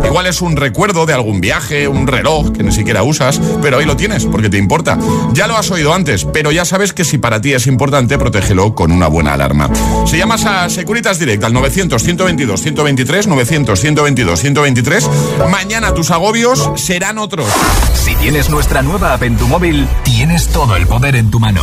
Igual 0.03 0.27
es 0.27 0.41
un 0.41 0.55
recuerdo 0.55 1.05
de 1.05 1.13
algún 1.13 1.41
viaje, 1.41 1.87
un 1.87 2.07
reloj 2.07 2.51
que 2.51 2.63
ni 2.63 2.71
siquiera 2.71 3.03
usas, 3.03 3.39
pero 3.61 3.77
ahí 3.77 3.85
lo 3.85 3.95
tienes, 3.95 4.25
porque 4.25 4.49
te 4.49 4.57
importa. 4.57 4.97
Ya 5.33 5.47
lo 5.47 5.57
has 5.57 5.71
oído 5.71 5.93
antes, 5.93 6.25
pero 6.25 6.51
ya 6.51 6.65
sabes 6.65 6.93
que 6.93 7.05
si 7.05 7.17
para 7.17 7.41
ti 7.41 7.53
es 7.53 7.67
importante, 7.67 8.17
protégelo 8.17 8.75
con 8.75 8.91
una 8.91 9.07
buena 9.07 9.33
alarma. 9.33 9.69
Si 10.05 10.17
llamas 10.17 10.45
a 10.45 10.69
Securitas 10.69 11.19
Direct 11.19 11.43
al 11.43 11.53
900-122-123, 11.53 13.27
900-122-123, 13.27 15.49
mañana 15.49 15.93
tus 15.93 16.11
agobios 16.11 16.71
serán 16.75 17.17
otros. 17.17 17.47
Si 17.93 18.15
tienes 18.15 18.49
nuestra 18.49 18.81
nueva 18.81 19.13
app 19.13 19.23
en 19.23 19.37
tu 19.37 19.47
móvil, 19.47 19.87
tienes 20.03 20.49
todo 20.49 20.75
el 20.75 20.87
poder 20.87 21.15
en 21.15 21.31
tu 21.31 21.39
mano. 21.39 21.61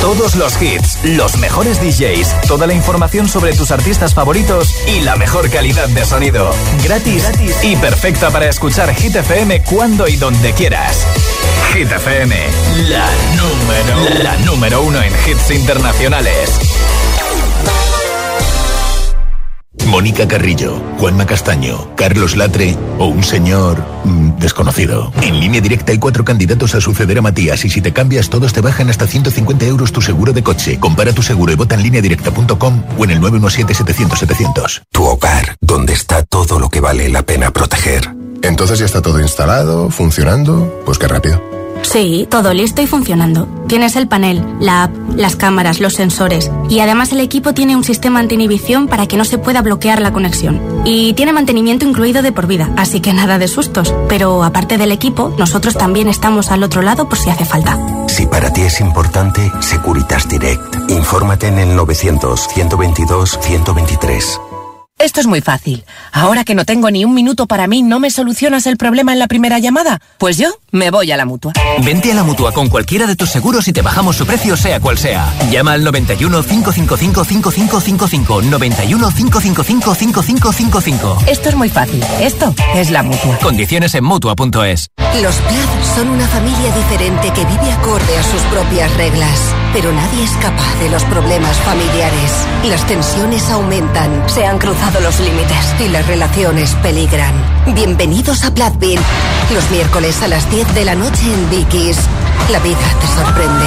Todos 0.00 0.34
los 0.36 0.60
hits, 0.60 0.98
los 1.04 1.38
mejores 1.38 1.80
DJs, 1.80 2.42
toda 2.48 2.66
la 2.66 2.74
información 2.74 3.28
sobre 3.28 3.52
tus 3.54 3.70
artistas 3.70 4.14
favoritos 4.14 4.74
y 4.86 5.00
la 5.00 5.16
mejor 5.16 5.50
calidad 5.50 5.88
de 5.88 6.04
sonido. 6.04 6.50
Gratis, 6.84 7.22
gratis 7.22 7.56
y 7.62 7.76
perfecta 7.76 8.30
para 8.30 8.48
escuchar 8.48 8.94
Hit 8.94 9.16
FM 9.16 9.62
cuando 9.62 10.08
y 10.08 10.16
donde 10.16 10.52
quieras. 10.52 11.06
Hit 11.72 11.90
FM, 11.90 12.36
la 12.88 13.08
número, 13.36 14.22
la 14.22 14.36
número 14.38 14.82
uno 14.82 15.00
en 15.02 15.12
hits 15.26 15.50
internacionales. 15.50 16.58
Mónica 19.86 20.26
Carrillo, 20.26 20.80
Juanma 20.98 21.26
Castaño, 21.26 21.94
Carlos 21.96 22.36
Latre 22.36 22.76
o 22.98 23.06
un 23.06 23.22
señor 23.22 23.82
mm, 24.04 24.38
desconocido. 24.38 25.12
En 25.22 25.40
línea 25.40 25.60
directa 25.60 25.92
hay 25.92 25.98
cuatro 25.98 26.24
candidatos 26.24 26.74
a 26.74 26.80
suceder 26.80 27.18
a 27.18 27.22
Matías 27.22 27.64
y 27.64 27.70
si 27.70 27.80
te 27.80 27.92
cambias 27.92 28.30
todos 28.30 28.52
te 28.52 28.60
bajan 28.60 28.90
hasta 28.90 29.06
150 29.06 29.64
euros 29.66 29.92
tu 29.92 30.00
seguro 30.00 30.32
de 30.32 30.42
coche. 30.42 30.78
Compara 30.78 31.12
tu 31.12 31.22
seguro 31.22 31.52
y 31.52 31.56
vota 31.56 31.74
en 31.74 31.82
lineadirecta.com 31.82 32.84
o 32.98 33.04
en 33.04 33.10
el 33.10 33.20
917-700-700. 33.20 34.82
Tu 34.90 35.04
hogar, 35.04 35.56
donde 35.60 35.92
está 35.92 36.22
todo 36.22 36.58
lo 36.58 36.68
que 36.68 36.80
vale 36.80 37.08
la 37.08 37.22
pena 37.22 37.50
proteger. 37.50 38.14
Entonces 38.42 38.78
ya 38.78 38.86
está 38.86 39.02
todo 39.02 39.20
instalado, 39.20 39.90
funcionando, 39.90 40.82
pues 40.84 40.98
qué 40.98 41.08
rápido. 41.08 41.61
Sí, 41.82 42.26
todo 42.30 42.54
listo 42.54 42.80
y 42.80 42.86
funcionando. 42.86 43.46
Tienes 43.66 43.96
el 43.96 44.08
panel, 44.08 44.42
la 44.60 44.84
app, 44.84 44.92
las 45.16 45.36
cámaras, 45.36 45.80
los 45.80 45.94
sensores 45.94 46.50
y 46.68 46.80
además 46.80 47.12
el 47.12 47.20
equipo 47.20 47.54
tiene 47.54 47.76
un 47.76 47.84
sistema 47.84 48.20
anti-inhibición 48.20 48.88
para 48.88 49.06
que 49.06 49.16
no 49.16 49.24
se 49.24 49.38
pueda 49.38 49.62
bloquear 49.62 50.00
la 50.00 50.12
conexión. 50.12 50.60
Y 50.84 51.12
tiene 51.14 51.32
mantenimiento 51.32 51.86
incluido 51.86 52.22
de 52.22 52.32
por 52.32 52.46
vida, 52.46 52.70
así 52.76 53.00
que 53.00 53.12
nada 53.12 53.38
de 53.38 53.48
sustos. 53.48 53.94
Pero 54.08 54.44
aparte 54.44 54.78
del 54.78 54.92
equipo, 54.92 55.34
nosotros 55.38 55.76
también 55.76 56.08
estamos 56.08 56.50
al 56.50 56.62
otro 56.62 56.82
lado 56.82 57.08
por 57.08 57.18
si 57.18 57.30
hace 57.30 57.44
falta. 57.44 57.78
Si 58.08 58.26
para 58.26 58.52
ti 58.52 58.60
es 58.62 58.80
importante, 58.80 59.50
Securitas 59.60 60.28
Direct. 60.28 60.90
Infórmate 60.90 61.48
en 61.48 61.58
el 61.58 61.76
900-122-123. 61.78 64.40
Esto 64.98 65.20
es 65.20 65.26
muy 65.26 65.40
fácil. 65.40 65.84
Ahora 66.12 66.44
que 66.44 66.54
no 66.54 66.64
tengo 66.64 66.90
ni 66.90 67.04
un 67.04 67.12
minuto 67.12 67.46
para 67.46 67.66
mí, 67.66 67.82
¿no 67.82 67.98
me 67.98 68.10
solucionas 68.10 68.66
el 68.66 68.76
problema 68.76 69.12
en 69.12 69.18
la 69.18 69.26
primera 69.26 69.58
llamada? 69.58 70.00
Pues 70.18 70.38
yo 70.38 70.54
me 70.72 70.90
voy 70.90 71.12
a 71.12 71.16
la 71.16 71.26
mutua. 71.26 71.52
Vente 71.84 72.10
a 72.10 72.14
la 72.14 72.24
mutua 72.24 72.52
con 72.52 72.68
cualquiera 72.68 73.06
de 73.06 73.14
tus 73.14 73.30
seguros 73.30 73.68
y 73.68 73.72
te 73.72 73.82
bajamos 73.82 74.16
su 74.16 74.26
precio, 74.26 74.56
sea 74.56 74.80
cual 74.80 74.98
sea. 74.98 75.32
Llama 75.50 75.74
al 75.74 75.84
91 75.84 76.42
555 76.42 77.24
5555. 77.24 78.42
91 78.42 79.10
555 79.10 79.94
5555. 79.94 81.18
Esto 81.26 81.48
es 81.50 81.54
muy 81.54 81.68
fácil. 81.68 82.02
Esto 82.20 82.54
es 82.74 82.90
la 82.90 83.02
mutua. 83.02 83.38
Condiciones 83.42 83.94
en 83.94 84.04
mutua.es. 84.04 84.88
Los 85.20 85.36
Plath 85.36 85.94
son 85.94 86.08
una 86.08 86.26
familia 86.26 86.74
diferente 86.74 87.30
que 87.34 87.44
vive 87.44 87.70
acorde 87.72 88.16
a 88.16 88.22
sus 88.22 88.40
propias 88.42 88.94
reglas. 88.96 89.40
Pero 89.74 89.92
nadie 89.92 90.24
escapa 90.24 90.64
de 90.80 90.88
los 90.88 91.04
problemas 91.04 91.56
familiares. 91.58 92.32
Las 92.64 92.86
tensiones 92.86 93.48
aumentan, 93.50 94.28
se 94.28 94.46
han 94.46 94.58
cruzado 94.58 95.00
los 95.00 95.20
límites 95.20 95.74
y 95.80 95.88
las 95.88 96.06
relaciones 96.06 96.74
peligran. 96.76 97.34
Bienvenidos 97.74 98.42
a 98.44 98.54
Plathville. 98.54 99.00
Los 99.52 99.70
miércoles 99.70 100.22
a 100.22 100.28
las 100.28 100.50
10 100.50 100.61
de 100.74 100.84
la 100.84 100.94
noche 100.94 101.32
en 101.32 101.50
Vicky's. 101.50 101.98
La 102.50 102.58
vida 102.60 102.78
te 103.00 103.06
sorprende. 103.06 103.64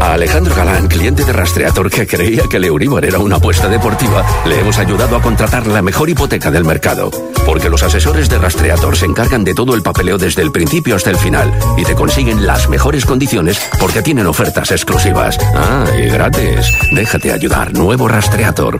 A 0.00 0.14
Alejandro 0.14 0.54
Galán, 0.54 0.86
cliente 0.88 1.24
de 1.24 1.32
Rastreator 1.32 1.90
que 1.90 2.06
creía 2.06 2.44
que 2.48 2.56
el 2.56 2.64
Euribor 2.64 3.04
era 3.04 3.18
una 3.18 3.36
apuesta 3.36 3.68
deportiva, 3.68 4.24
le 4.46 4.60
hemos 4.60 4.78
ayudado 4.78 5.16
a 5.16 5.22
contratar 5.22 5.66
la 5.66 5.82
mejor 5.82 6.08
hipoteca 6.08 6.50
del 6.50 6.64
mercado. 6.64 7.10
Porque 7.44 7.68
los 7.68 7.82
asesores 7.82 8.28
de 8.28 8.38
Rastreator 8.38 8.96
se 8.96 9.06
encargan 9.06 9.44
de 9.44 9.54
todo 9.54 9.74
el 9.74 9.82
papeleo 9.82 10.16
desde 10.16 10.42
el 10.42 10.50
principio 10.50 10.96
hasta 10.96 11.10
el 11.10 11.18
final 11.18 11.52
y 11.76 11.84
te 11.84 11.94
consiguen 11.94 12.46
las 12.46 12.68
mejores 12.68 13.04
condiciones 13.04 13.60
porque 13.78 14.02
tienen 14.02 14.26
ofertas 14.26 14.70
exclusivas. 14.70 15.38
Ah, 15.54 15.84
y 15.96 16.08
gratis. 16.08 16.66
Déjate 16.92 17.32
ayudar. 17.32 17.74
Nuevo 17.74 18.08
Rastreator. 18.08 18.78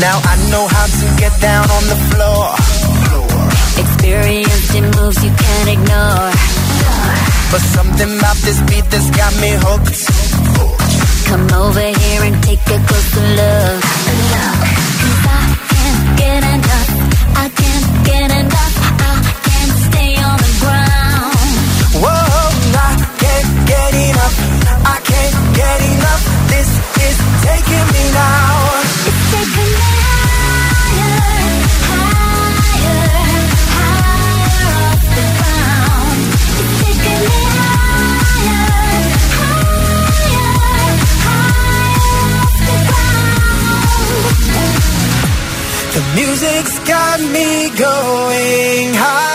Now 0.00 0.18
I 0.18 0.34
know 0.50 0.66
how 0.66 0.86
to 0.86 1.06
get 1.20 1.32
down 1.40 1.70
on 1.70 1.84
the 1.86 1.98
floor. 2.10 2.44
Experienced 3.78 4.74
in 4.74 4.84
moves 4.96 5.22
you 5.22 5.30
can't 5.30 5.68
ignore. 5.70 6.30
But 7.50 7.62
something 7.76 8.10
about 8.18 8.36
this 8.42 8.60
beat 8.68 8.86
that's 8.90 9.10
got 9.14 9.32
me 9.38 9.54
hooked. 9.54 10.00
Come 11.30 11.46
over 11.62 11.80
here 11.80 12.22
and 12.26 12.42
take 12.42 12.64
a 12.74 12.78
closer 12.88 13.26
look. 13.38 13.80
Cause 15.00 15.22
I 15.30 15.42
can't 15.72 16.02
get 16.18 16.42
enough. 16.42 16.90
I 17.38 17.46
can't 17.60 17.88
get 18.04 18.30
enough. 18.42 18.74
I 18.98 19.22
can't 19.46 19.74
stay 19.86 20.12
on 20.26 20.36
the 20.42 20.52
ground. 20.62 21.34
Whoa, 22.02 22.50
I 22.82 22.92
can't 23.22 23.50
get 23.70 23.92
enough. 24.10 24.36
I 24.82 24.96
can't 25.10 25.38
get 25.54 25.78
enough. 25.94 26.22
This 26.50 26.68
is 27.06 27.16
taking 27.46 27.86
me 27.94 28.04
now. 28.12 28.53
Music's 46.14 46.78
got 46.80 47.20
me 47.20 47.70
going 47.70 48.94
higher. 48.94 49.33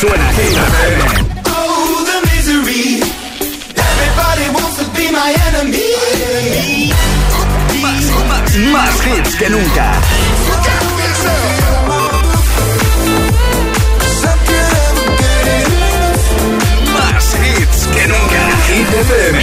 suena 0.00 0.28
Hit 0.32 0.56
Oh, 1.46 2.04
the 2.08 2.18
misery. 2.28 3.00
Everybody 3.76 4.46
wants 4.54 4.76
to 4.78 4.84
be 4.96 5.10
my 5.10 5.32
enemy. 5.48 6.92
Más, 7.80 8.04
más 8.72 8.94
hits 9.06 9.36
que 9.36 9.48
nunca. 9.50 9.86
Más 16.92 17.34
hits 17.34 17.86
que 17.94 18.06
nunca. 18.08 18.40
Hit 18.68 18.88
FM. 18.94 19.38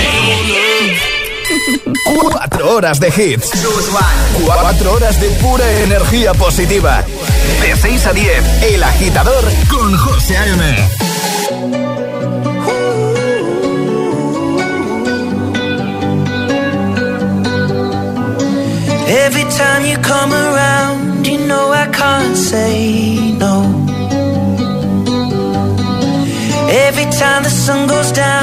Cuatro 2.31 2.75
horas 2.75 2.99
de 2.99 3.07
hits. 3.09 3.51
Cuatro 4.45 4.93
horas 4.93 5.19
de 5.19 5.29
pura 5.41 5.71
energía 5.81 6.33
positiva. 6.33 7.03
6 7.75 8.05
a 8.05 8.13
10, 8.13 8.63
El 8.73 8.83
Agitador 8.83 9.43
con 9.69 9.97
José 9.97 10.37
A.M. 10.37 10.63
Every 19.25 19.43
time 19.57 19.85
you 19.85 19.97
come 19.97 20.33
around, 20.33 21.25
you 21.25 21.39
know 21.47 21.71
I 21.71 21.87
can't 21.91 22.35
say 22.35 23.33
no. 23.37 23.63
Every 26.69 27.05
time 27.19 27.43
the 27.43 27.49
sun 27.49 27.87
goes 27.87 28.11
down. 28.11 28.42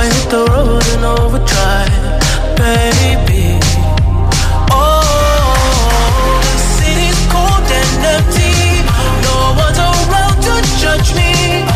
I 0.00 0.04
hit 0.06 0.30
the 0.30 0.42
road 0.48 0.84
in 0.94 1.04
overdrive, 1.04 1.92
baby. 2.56 3.60
Oh, 4.72 6.40
the 6.40 6.56
city's 6.76 7.20
cold 7.28 7.68
and 7.80 8.00
empty. 8.16 8.80
No 9.28 9.36
one's 9.60 9.76
around 9.76 10.40
to 10.46 10.54
judge 10.80 11.12
me. 11.12 11.68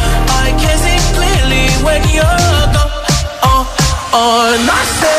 I 0.45 0.57
can 0.57 0.77
see 0.85 1.01
clearly 1.12 1.68
when 1.85 2.01
you're 2.16 2.64
gone. 2.72 3.05
Oh, 3.45 3.68
oh, 4.14 4.55
and 4.57 5.14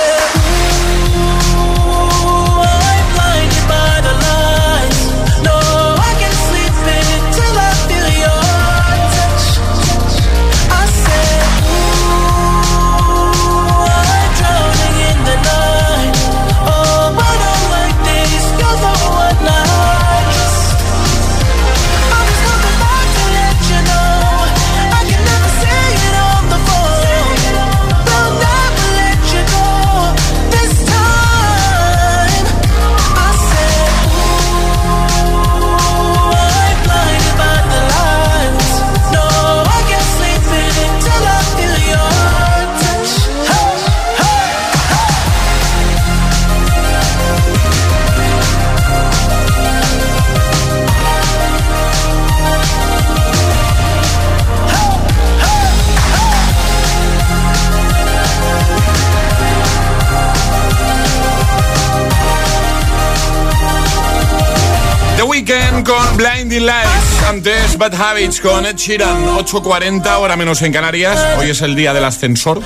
Antes 67.27 67.77
Bad 67.77 67.95
Habits 67.95 68.39
con 68.39 68.65
Ed 68.65 68.77
Sheeran. 68.77 69.25
8.40 69.25 70.19
hora 70.19 70.37
menos 70.37 70.61
en 70.61 70.71
Canarias. 70.71 71.19
Hoy 71.37 71.49
es 71.49 71.61
el 71.61 71.75
día 71.75 71.93
del 71.93 72.05
ascensor. 72.05 72.61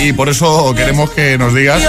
Y 0.00 0.14
por 0.14 0.30
eso 0.30 0.74
queremos 0.74 1.10
que 1.10 1.36
nos 1.36 1.54
digas 1.54 1.82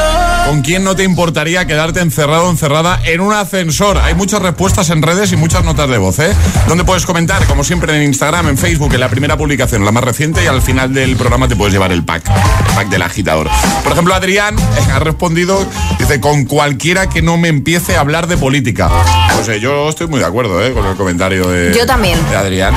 con 0.45 0.61
quién 0.61 0.83
no 0.83 0.95
te 0.95 1.03
importaría 1.03 1.65
quedarte 1.65 2.01
encerrado 2.01 2.47
o 2.47 2.49
encerrada 2.49 2.99
en 3.05 3.21
un 3.21 3.33
ascensor. 3.33 3.97
Hay 3.97 4.15
muchas 4.15 4.41
respuestas 4.41 4.89
en 4.89 5.01
redes 5.01 5.31
y 5.31 5.37
muchas 5.37 5.63
notas 5.63 5.89
de 5.89 5.97
voz, 5.97 6.19
¿eh? 6.19 6.33
Donde 6.67 6.83
puedes 6.83 7.05
comentar, 7.05 7.45
como 7.45 7.63
siempre, 7.63 7.95
en 7.95 8.03
Instagram, 8.03 8.49
en 8.49 8.57
Facebook, 8.57 8.93
en 8.93 8.99
la 8.99 9.09
primera 9.09 9.37
publicación, 9.37 9.85
la 9.85 9.91
más 9.91 10.03
reciente, 10.03 10.43
y 10.43 10.47
al 10.47 10.61
final 10.61 10.93
del 10.93 11.15
programa 11.15 11.47
te 11.47 11.55
puedes 11.55 11.73
llevar 11.73 11.91
el 11.91 12.03
pack, 12.03 12.27
el 12.27 12.75
pack 12.75 12.89
del 12.89 13.01
agitador. 13.01 13.49
Por 13.83 13.93
ejemplo, 13.93 14.13
Adrián 14.13 14.57
eh, 14.57 14.91
ha 14.93 14.99
respondido, 14.99 15.65
dice, 15.99 16.19
con 16.19 16.45
cualquiera 16.45 17.07
que 17.09 17.21
no 17.21 17.37
me 17.37 17.47
empiece 17.47 17.95
a 17.95 18.01
hablar 18.01 18.27
de 18.27 18.37
política. 18.37 18.89
No 19.35 19.43
sé, 19.43 19.59
yo 19.59 19.89
estoy 19.89 20.07
muy 20.07 20.19
de 20.19 20.25
acuerdo 20.25 20.63
¿eh? 20.63 20.73
con 20.73 20.85
el 20.85 20.95
comentario 20.95 21.47
de, 21.47 21.73
Yo 21.77 21.85
también. 21.85 22.19
de 22.29 22.35
Adrián. 22.35 22.73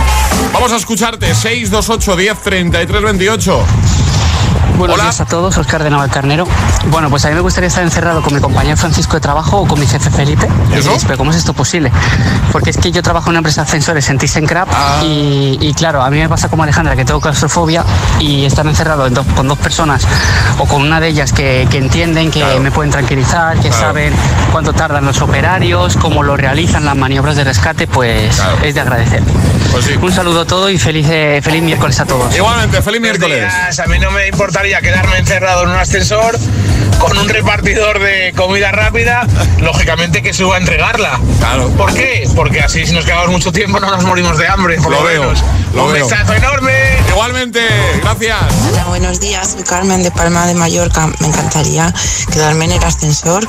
Vamos 0.52 0.72
a 0.72 0.76
escucharte, 0.76 1.34
628 1.34 2.16
10 2.16 2.38
33 2.42 3.02
28. 3.02 3.66
Buenos 4.76 5.00
días 5.00 5.20
a 5.20 5.24
todos, 5.24 5.56
Oscar 5.56 5.82
de 5.84 5.90
Navalcarnero. 5.90 6.46
Bueno, 6.86 7.08
pues 7.08 7.24
a 7.24 7.28
mí 7.28 7.34
me 7.34 7.40
gustaría 7.40 7.68
estar 7.68 7.82
encerrado 7.84 8.22
con 8.22 8.34
mi 8.34 8.40
compañero 8.40 8.76
Francisco 8.76 9.14
de 9.14 9.20
trabajo 9.20 9.58
o 9.60 9.66
con 9.66 9.78
mi 9.78 9.86
jefe 9.86 10.10
Felipe. 10.10 10.48
¿Y 10.74 10.78
eso? 10.78 10.96
Pero 11.06 11.16
¿cómo 11.16 11.30
es 11.30 11.36
esto 11.36 11.52
posible? 11.52 11.92
Porque 12.52 12.70
es 12.70 12.76
que 12.76 12.90
yo 12.90 13.02
trabajo 13.02 13.26
en 13.26 13.30
una 13.30 13.38
empresa 13.38 13.62
de 13.62 13.68
ascensores 13.68 14.08
en 14.10 14.18
ThyssenKrupp 14.18 14.68
Ah. 14.72 15.00
y, 15.04 15.58
y 15.60 15.74
claro, 15.74 16.02
a 16.02 16.10
mí 16.10 16.18
me 16.18 16.28
pasa 16.28 16.48
como 16.48 16.64
Alejandra 16.64 16.96
que 16.96 17.04
tengo 17.04 17.20
claustrofobia 17.20 17.84
y 18.18 18.44
estar 18.44 18.66
encerrado 18.66 19.06
en 19.06 19.14
dos- 19.14 19.26
con 19.36 19.46
dos 19.48 19.58
personas 19.58 20.06
o 20.58 20.64
con 20.66 20.82
una 20.82 20.98
de 21.00 21.08
ellas 21.08 21.32
que, 21.32 21.66
que 21.70 21.78
entienden, 21.78 22.30
que 22.30 22.44
me 22.60 22.70
pueden 22.72 22.90
tranquilizar, 22.90 23.54
que 23.60 23.68
Claro. 23.68 23.86
saben 23.86 24.12
cuánto 24.52 24.72
tardan 24.72 25.04
los 25.04 25.20
operarios, 25.22 25.96
cómo 25.96 26.22
lo 26.22 26.36
realizan 26.36 26.84
las 26.84 26.96
maniobras 26.96 27.36
de 27.36 27.44
rescate, 27.44 27.86
pues 27.86 28.40
es 28.62 28.74
de 28.74 28.80
agradecer. 28.80 29.22
Pues 29.70 29.88
Un 30.00 30.12
saludo 30.12 30.42
a 30.42 30.44
todos 30.44 30.70
y 30.70 30.78
feliz, 30.78 31.06
eh, 31.10 31.40
feliz 31.42 31.62
miércoles 31.62 31.98
a 32.00 32.04
todos. 32.06 32.34
Igualmente, 32.36 32.80
feliz 32.82 33.00
miércoles. 33.00 33.38
días. 33.38 33.78
A 33.80 33.86
mí 33.86 33.98
no 33.98 34.10
me 34.12 34.28
importaría 34.64 34.80
quedarme 34.80 35.18
encerrado 35.18 35.64
en 35.64 35.70
un 35.70 35.76
ascensor 35.76 36.38
con 36.98 37.18
un 37.18 37.28
repartidor 37.28 37.98
de 37.98 38.32
comida 38.34 38.72
rápida, 38.72 39.26
lógicamente 39.58 40.22
que 40.22 40.32
suba 40.32 40.56
a 40.56 40.58
entregarla. 40.58 41.20
Claro. 41.38 41.68
¿Por 41.70 41.92
qué? 41.92 42.26
Porque 42.34 42.60
así 42.60 42.86
si 42.86 42.94
nos 42.94 43.04
quedamos 43.04 43.28
mucho 43.28 43.52
tiempo 43.52 43.78
no 43.78 43.90
nos 43.90 44.04
morimos 44.04 44.38
de 44.38 44.48
hambre, 44.48 44.76
por 44.80 44.90
lo, 44.90 45.00
Lo 45.00 45.04
veo, 45.04 45.22
menos. 45.22 45.44
lo 45.74 45.84
un 45.84 45.92
veo. 45.92 46.04
besazo 46.08 46.32
enorme. 46.32 46.72
Igualmente, 47.10 47.60
gracias. 48.02 48.38
Hola, 48.72 48.84
buenos 48.86 49.20
días. 49.20 49.52
Soy 49.52 49.64
Carmen 49.64 50.02
de 50.02 50.10
Palma 50.10 50.46
de 50.46 50.54
Mallorca. 50.54 51.08
Me 51.20 51.26
encantaría 51.26 51.92
quedarme 52.32 52.64
en 52.64 52.72
el 52.72 52.84
ascensor 52.84 53.46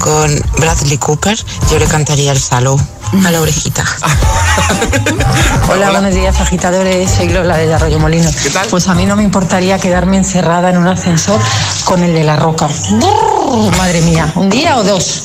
con 0.00 0.30
Bradley 0.58 0.98
Cooper. 0.98 1.38
Yo 1.70 1.78
le 1.78 1.86
cantaría 1.86 2.32
el 2.32 2.38
saló 2.40 2.76
a 3.22 3.30
la 3.30 3.40
orejita. 3.40 3.84
Hola, 5.70 5.90
buenos 5.90 6.14
días, 6.14 6.40
agitadores. 6.40 7.10
Soy 7.10 7.28
Lola 7.28 7.56
de 7.56 7.72
Arroyo 7.72 8.00
Molino. 8.00 8.28
¿Qué 8.42 8.50
tal? 8.50 8.66
Pues 8.68 8.88
a 8.88 8.94
mí 8.94 9.06
no 9.06 9.14
me 9.14 9.22
importaría 9.22 9.78
quedarme 9.78 10.16
encerrada 10.16 10.70
en 10.70 10.78
un 10.78 10.88
ascensor 10.88 11.40
con 11.84 12.02
el 12.02 12.12
de 12.12 12.24
la 12.24 12.36
roca. 12.36 12.66
Brrr, 12.66 13.76
madre 13.76 14.00
mía, 14.02 14.32
¿un 14.34 14.50
día 14.50 14.76
o 14.78 14.82
dos? 14.82 15.24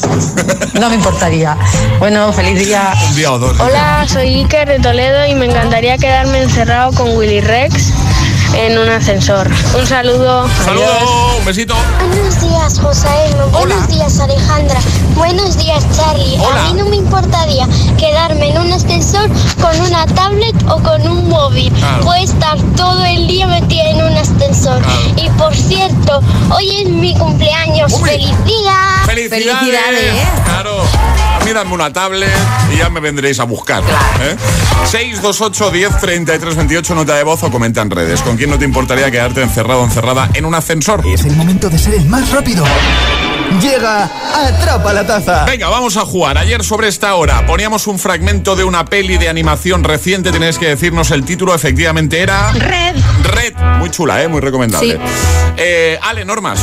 No 0.74 0.90
me 0.90 0.96
importaría. 0.96 1.58
Bueno, 1.98 2.32
feliz 2.32 2.60
día. 2.60 2.94
Un 3.10 3.16
día 3.16 3.34
o 3.34 3.40
dos. 3.40 3.60
Hola, 3.60 4.06
soy 4.08 4.36
Iker 4.36 4.68
de 4.68 4.80
Toledo 4.80 5.26
y 5.26 5.34
me 5.34 5.46
encantaría 5.46 5.98
quedarme 5.98 6.44
encerrado 6.44 6.92
con 6.94 7.18
Willy 7.18 7.42
Rex 7.42 7.92
en 8.54 8.78
un 8.78 8.90
ascensor. 8.90 9.48
Un 9.78 9.86
saludo. 9.86 10.48
Saludos, 10.64 11.38
un 11.40 11.46
besito. 11.46 11.76
Buenos 12.08 12.42
días, 12.42 12.80
José. 12.80 13.08
Buenos 13.52 13.88
días, 13.88 14.20
Alejandra. 14.20 14.80
Buenos 15.16 15.58
días, 15.58 15.86
Charlie. 15.96 16.38
A 16.38 16.72
mí 16.72 16.74
no 16.80 16.86
me 16.86 16.98
importaría 16.98 17.68
quedarme 17.98 18.50
en 18.50 18.60
un 18.60 18.72
ascensor 18.74 19.30
con 19.62 19.80
una 19.82 20.06
tablet 20.08 20.56
o 20.70 20.82
con 20.82 21.08
un 21.08 21.30
móvil. 21.30 21.72
Claro. 21.74 22.06
Puedo 22.06 22.24
estar 22.24 22.58
todo 22.76 23.04
el 23.06 23.28
día 23.28 23.48
metida 23.48 23.90
en 23.90 24.02
un 24.02 24.18
ascensor. 24.18 24.82
Y 25.16 25.30
por 25.32 25.56
cierto, 25.56 26.22
hoy 26.52 26.82
es 26.82 26.90
mi 26.90 27.16
cumpleaños. 27.16 28.00
¡Feliz 28.02 28.46
día! 28.46 28.76
¡Felicidades! 29.06 30.28
Claro. 30.46 30.84
A 31.40 31.46
mí 31.46 31.54
dame 31.54 31.74
una 31.74 31.92
tablet 31.92 32.30
y 32.74 32.78
ya 32.78 32.90
me 32.90 33.00
vendréis 33.00 33.40
a 33.40 33.44
buscar. 33.44 33.84
¿eh? 34.22 34.36
628 34.86 35.72
10 35.72 35.98
33 36.00 36.56
28, 36.56 36.96
nota 36.96 37.16
de 37.16 37.24
voz 37.24 37.44
o 37.44 37.52
comenta 37.52 37.82
en 37.82 37.90
redes. 37.90 38.22
¿Con 38.22 38.38
quién 38.38 38.50
no 38.50 38.60
te 38.60 38.66
importaría 38.66 39.10
quedarte 39.10 39.42
encerrado 39.42 39.82
o 39.82 39.86
encerrada 39.86 40.30
en 40.34 40.46
un 40.46 40.56
ascensor? 40.56 41.02
Es 41.08 41.26
el 41.26 41.36
momento 41.36 41.70
de 41.70 41.80
ser 41.80 41.94
el 41.96 42.06
más 42.06 42.30
rápido. 42.32 42.66
Llega 43.62 44.10
Atrapa 44.34 44.94
la 44.94 45.06
Taza. 45.06 45.46
Venga, 45.46 45.70
vamos 45.70 45.98
a 45.98 46.02
jugar. 46.02 46.38
Ayer 46.38 46.64
sobre 46.64 46.88
esta 46.88 47.16
hora 47.16 47.46
poníamos 47.46 47.88
un 47.88 48.00
fragmento 48.00 48.56
de 48.56 48.64
una 48.64 48.86
peli 48.86 49.18
de 49.18 49.28
animación 49.28 49.84
reciente. 49.84 50.32
Tenéis 50.32 50.58
que 50.58 50.68
decirnos 50.68 51.12
el 51.12 51.26
título. 51.26 51.54
Efectivamente 51.54 52.22
era... 52.22 52.52
Red. 52.54 52.96
Red. 53.24 53.56
Muy 53.80 53.90
chula, 53.90 54.22
¿eh? 54.24 54.28
Muy 54.28 54.42
recomendable. 54.42 54.94
Sí. 54.94 55.00
Eh, 55.58 56.00
Ale, 56.02 56.26
normas. 56.26 56.60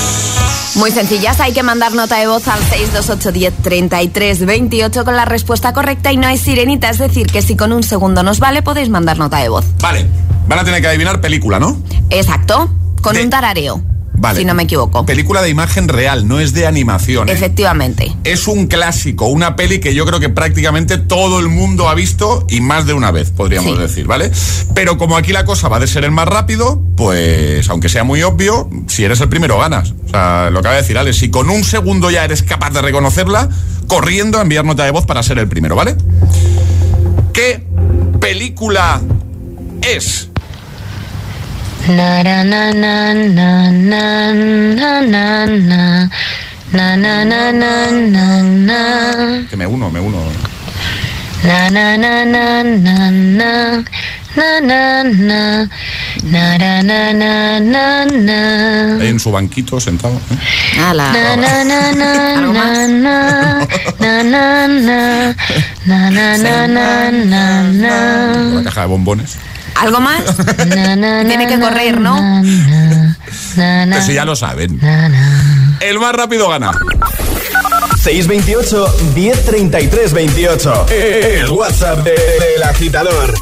Muy 0.77 0.91
sencillas, 0.91 1.41
hay 1.41 1.53
que 1.53 1.63
mandar 1.63 1.95
nota 1.95 2.19
de 2.19 2.27
voz 2.27 2.47
al 2.49 2.61
628 2.61 3.33
10 3.33 3.55
33 3.63 4.45
28 4.45 5.05
con 5.05 5.17
la 5.17 5.25
respuesta 5.25 5.73
correcta 5.73 6.13
y 6.13 6.19
no 6.19 6.27
hay 6.27 6.37
sirenita, 6.37 6.91
es 6.91 6.99
decir, 6.99 7.27
que 7.29 7.41
si 7.41 7.57
con 7.57 7.73
un 7.73 7.83
segundo 7.83 8.23
nos 8.23 8.41
vale 8.41 8.63
podéis 8.63 8.91
mandar 8.91 9.17
nota 9.17 9.39
de 9.39 9.49
voz. 9.49 9.65
Vale. 9.81 10.07
Van 10.47 10.59
a 10.59 10.65
tener 10.65 10.83
que 10.83 10.89
adivinar 10.89 11.23
película, 11.23 11.59
¿no? 11.59 11.79
Exacto, 12.11 12.71
con 13.01 13.17
un 13.17 13.31
tarareo, 13.31 13.83
Vale. 14.19 14.39
si 14.39 14.45
no 14.45 14.55
me 14.55 14.65
equivoco. 14.65 15.05
Película 15.07 15.43
de 15.43 15.51
imagen 15.51 15.89
real, 15.89 16.27
no 16.27 16.41
es 16.41 16.53
de 16.53 16.67
animación. 16.67 17.29
¿eh? 17.29 17.33
Efectivamente. 17.33 18.15
Es 18.25 18.49
un 18.49 18.67
clásico, 18.67 19.27
una 19.27 19.57
peli 19.57 19.79
que 19.79 19.95
yo 19.95 20.07
creo 20.07 20.21
que 20.21 20.29
prácticamente 20.29 20.99
todo 20.99 21.39
el 21.41 21.49
mundo 21.49 21.89
ha 21.89 21.95
visto 21.95 22.47
y 22.49 22.61
más 22.61 22.87
de 22.87 22.95
una 22.95 23.11
vez, 23.11 23.31
podríamos 23.31 23.79
decir, 23.79 24.07
¿vale? 24.07 24.31
Pero 24.75 24.99
como 24.99 25.17
aquí 25.17 25.33
la 25.33 25.45
cosa 25.45 25.69
va 25.69 25.79
de 25.79 25.87
ser 25.87 26.05
el 26.05 26.11
más 26.11 26.29
rápido, 26.29 26.83
pues 26.97 27.69
aunque 27.69 27.89
sea 27.89 28.05
muy 28.05 28.23
obvio, 28.23 28.69
si 28.87 29.05
eres 29.05 29.21
el 29.21 29.29
primero 29.29 29.59
ganas. 29.59 29.95
O 30.07 30.09
sea, 30.09 30.51
lo 30.51 30.55
que 30.55 30.61
acaba 30.61 30.75
de 30.77 30.83
decir 30.83 30.99
Alex, 30.99 31.17
si 31.17 31.31
con 31.31 31.51
un 31.51 31.65
segundo 31.65 32.11
ya 32.11 32.25
eres 32.25 32.43
capaz 32.43 32.71
de 32.71 32.83
reconocerla, 32.83 33.49
corriendo 33.87 34.39
a 34.39 34.43
enviar 34.43 34.65
nota 34.65 34.85
de 34.85 34.91
voz 34.91 35.07
para 35.07 35.23
ser 35.23 35.39
el 35.39 35.49
primero, 35.49 35.77
¿vale? 35.77 35.97
¿Qué 37.33 37.65
película 38.21 39.01
es? 39.83 40.31
Na 41.87 42.23
na 42.23 42.43
na 42.43 42.73
na 42.73 43.15
na 43.15 43.71
na 43.71 44.33
na 44.33 44.91
na 45.07 45.47
na 45.47 46.09
na 46.75 46.97
na 46.97 47.25
na 47.25 47.53
na 47.53 47.73
na 48.11 48.43
na 48.43 48.81
Que 49.49 49.57
me 49.57 49.67
uno, 49.67 49.91
me 49.91 50.01
uno. 50.01 50.19
na 51.47 51.71
na 51.71 51.97
na 51.97 52.25
na 52.25 52.63
na 52.65 53.11
na 53.11 53.51
na 54.31 54.61
na 54.67 55.03
na 55.07 55.69
na 56.27 56.59
na 56.59 56.83
na 56.83 57.13
na 57.15 57.61
na 57.61 58.05
na 58.05 58.39
Ahí 59.01 59.09
en 59.09 59.21
su 59.21 59.31
banquito 59.31 59.79
sentado. 59.81 60.19
¿eh? 60.31 60.37
na 60.77 60.93
na 60.93 61.07
na 61.37 61.55
na 61.65 61.81
na 61.95 62.11
na 62.43 62.97
na 62.97 63.17
na 64.03 64.17
na 64.27 64.67
na 64.67 64.99
na 65.87 66.01
na 66.11 66.37
na 66.37 66.67
na 66.67 67.11
na 67.33 67.45
na 67.71 67.95
La 68.65 68.71
caja 68.71 68.83
de 68.83 68.89
bombones. 68.89 69.39
¿Algo 69.81 70.01
más? 70.01 70.23
Tiene 70.57 71.47
que 71.49 71.59
correr, 71.61 72.01
¿no? 72.01 72.43
Pero 73.55 74.03
si 74.03 74.15
ya 74.15 74.25
lo 74.25 74.35
saben. 74.37 74.81
El 75.81 75.99
más 75.99 76.15
rápido 76.15 76.49
gana. 76.49 76.73
628 78.03 78.97
1033 79.15 80.13
28. 80.13 80.87
El 80.91 81.51
WhatsApp 81.51 81.99
de- 82.05 82.11
del 82.13 82.63
agitador. 82.63 83.35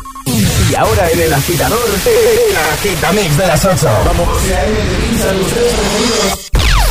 Y 0.71 0.75
ahora 0.75 1.09
en 1.11 1.21
el 1.21 1.33
agitador, 1.35 1.79
el 2.07 2.57
agitamix 2.57 3.37
de 3.37 3.47
las 3.47 3.65
8. 3.65 3.89
Vamos. 4.07 4.29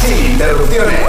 Sin 0.06 0.26
interrupciones. 0.32 1.00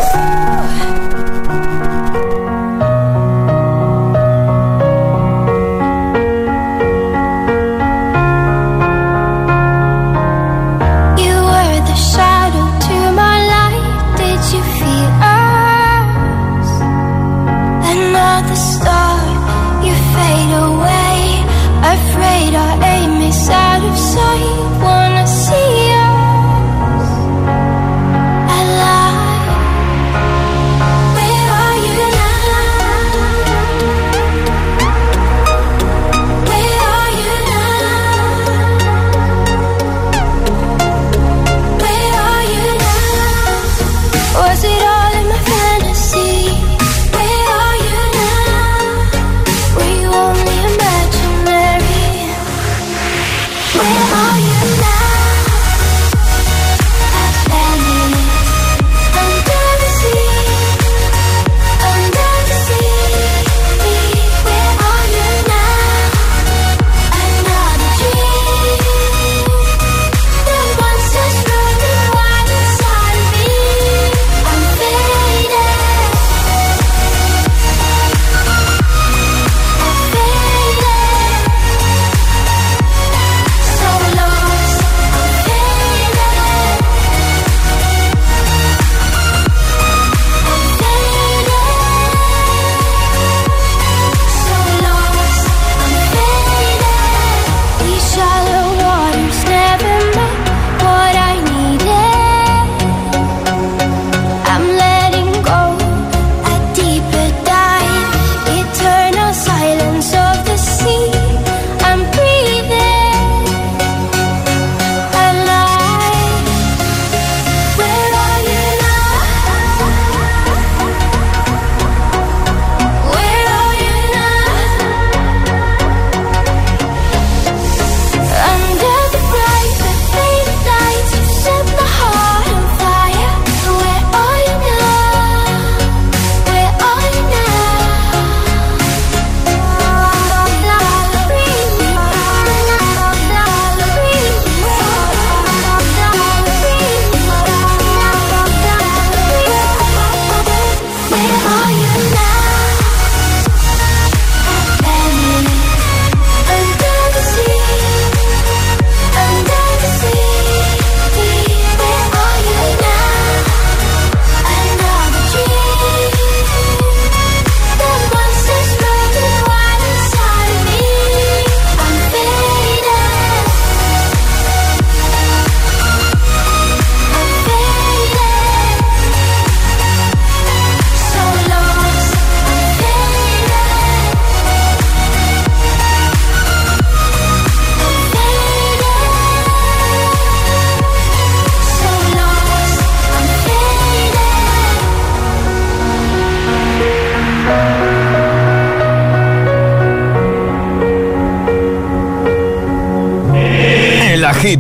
Where 53.75 54.14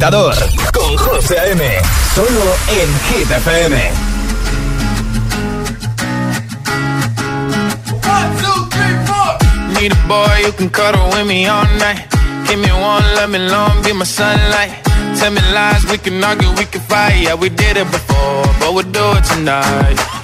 agitador 0.04 0.34
con 0.72 0.96
José 0.96 1.38
A.M. 1.38 1.80
Solo 2.14 2.56
en 2.68 2.88
Hit 3.08 3.30
FM. 3.30 3.90
Need 9.80 9.92
a 9.92 10.08
boy 10.08 10.44
who 10.44 10.52
can 10.52 10.68
cuddle 10.68 11.08
with 11.10 11.26
me 11.26 11.46
all 11.46 11.64
night. 11.78 12.06
Give 12.46 12.58
me 12.58 12.70
one, 12.72 13.04
let 13.14 13.30
me 13.30 13.38
long, 13.38 13.82
be 13.82 13.92
my 13.94 14.04
sunlight. 14.04 14.72
Tell 15.18 15.30
me 15.30 15.40
lies, 15.52 15.84
we 15.90 15.96
can 15.98 16.22
argue, 16.22 16.50
we 16.58 16.66
can 16.66 16.82
fight. 16.82 17.22
Yeah, 17.22 17.34
we 17.34 17.48
did 17.48 17.76
it 17.76 17.90
before, 17.90 18.44
but 18.60 18.74
we'll 18.74 18.90
do 18.90 19.16
it 19.16 19.24
tonight. 19.24 20.23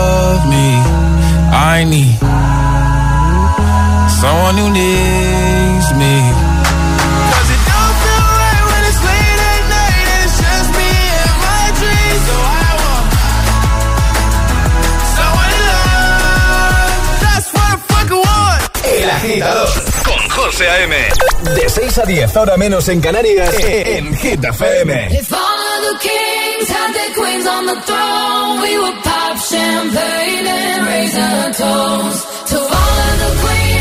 Need 1.83 2.19
someone 4.21 4.55
who 4.55 4.69
needs 4.69 5.87
me. 5.95 6.13
'Cause 7.31 7.49
it 7.55 7.61
don't 7.67 7.95
feel 8.03 8.25
right 8.43 8.63
when 8.69 8.81
it's 8.89 9.01
late 9.09 9.41
at 9.51 9.63
night 9.75 10.07
and 10.13 10.23
it's 10.25 10.37
just 10.37 10.69
me 10.77 10.91
and 11.21 11.35
my 11.41 11.65
dreams. 11.79 12.21
So 12.27 12.35
I 12.37 12.69
want 12.83 13.07
someone 15.17 15.49
to 15.55 15.59
love. 15.71 16.95
That's 17.25 17.47
what 17.51 17.67
I 17.73 17.77
fucking 17.93 18.21
want. 18.29 18.61
El 18.85 19.09
agitador 19.09 19.69
con 20.03 20.21
José 20.29 20.65
A.M. 20.69 20.95
De 21.55 21.69
6 21.69 21.97
a 21.97 22.03
10, 22.05 22.35
ahora 22.37 22.57
menos 22.57 22.87
en 22.89 23.01
Canarias, 23.01 23.55
en 23.59 24.15
Hit 24.15 24.43
FM. 24.43 25.09
Queens 27.31 27.47
on 27.47 27.65
the 27.65 27.81
throne, 27.81 28.61
we 28.61 28.77
would 28.77 29.03
pop 29.03 29.37
champagne 29.37 30.47
and 30.47 30.87
raise 30.87 31.17
our 31.17 31.51
toast 31.53 32.47
to 32.47 32.57
all 32.57 32.95
of 33.09 33.19
the 33.23 33.31
queens 33.41 33.80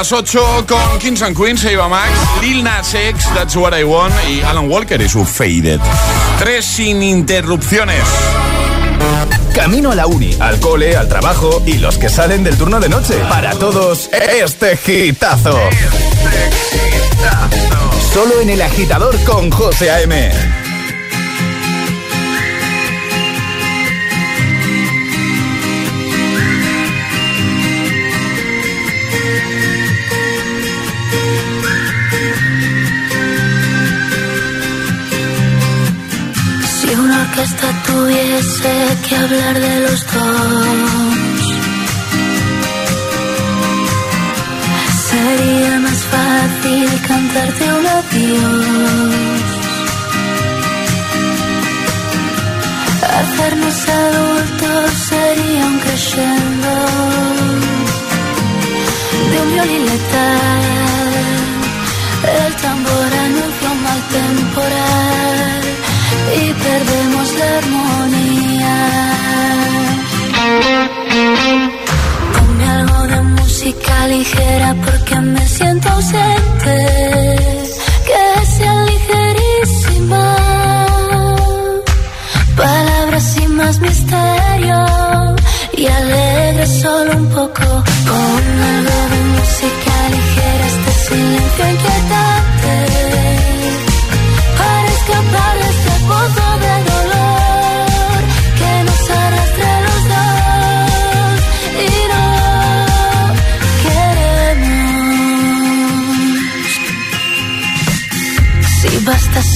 las 0.00 0.12
8 0.12 0.64
con 0.66 0.98
Kings 0.98 1.20
and 1.20 1.36
Queens, 1.36 1.62
Eva 1.62 1.86
Max, 1.86 2.10
Lil 2.40 2.64
Nas 2.64 2.94
X, 2.94 3.22
That's 3.34 3.54
What 3.54 3.78
I 3.78 3.84
Want 3.84 4.14
y 4.30 4.40
Alan 4.40 4.66
Walker 4.70 4.98
y 4.98 5.06
su 5.06 5.26
Faded. 5.26 5.78
Tres 6.38 6.64
sin 6.64 7.02
interrupciones. 7.02 8.02
Camino 9.54 9.90
a 9.90 9.94
la 9.94 10.06
uni, 10.06 10.34
al 10.40 10.58
cole, 10.58 10.96
al 10.96 11.06
trabajo 11.06 11.62
y 11.66 11.74
los 11.74 11.98
que 11.98 12.08
salen 12.08 12.42
del 12.42 12.56
turno 12.56 12.80
de 12.80 12.88
noche. 12.88 13.12
Para 13.28 13.50
todos, 13.50 14.08
este 14.10 14.78
gitazo. 14.78 15.60
Solo 18.14 18.40
en 18.40 18.48
el 18.48 18.62
agitador 18.62 19.22
con 19.24 19.50
José 19.50 19.90
A.M. 19.90 20.59
orquesta 37.40 37.68
tuviese 37.86 38.98
que 39.08 39.16
hablar 39.16 39.58
de 39.58 39.80
los 39.80 40.06
dos, 40.12 41.42
sería 45.08 45.78
más 45.80 46.00
fácil 46.12 47.00
cantarte 47.08 47.64
un 47.72 47.86
adiós. 47.86 49.14
Hacernos 53.20 53.88
adultos 53.88 54.90
sería 55.08 55.66
un 55.66 55.78
crescendo 55.78 56.72
de 59.30 59.42
un 59.42 59.52
violín 59.54 59.86
letal. 59.86 60.60
El 62.44 62.54
tambor 62.56 63.10
anuncia 63.24 63.70
un 63.72 63.82
mal 63.82 64.00
temporal 64.18 65.59
y 66.42 66.52
perdemos 66.64 67.26
la 67.38 67.58
armonía. 67.58 68.76
Ponme 72.32 72.64
algo 72.78 73.00
de 73.12 73.20
música 73.22 74.06
ligera 74.08 74.74
porque 74.84 75.16
me 75.20 75.46
siento 75.46 75.88
ausente. 75.88 76.76
Que 78.08 78.46
sea 78.46 78.84
ligerísima. 78.84 80.26
Palabras 82.56 83.24
sin 83.34 83.56
más 83.56 83.80
misterio 83.80 84.84
y 85.76 85.86
alegre 85.86 86.66
solo 86.66 87.16
un 87.16 87.28
poco. 87.30 87.89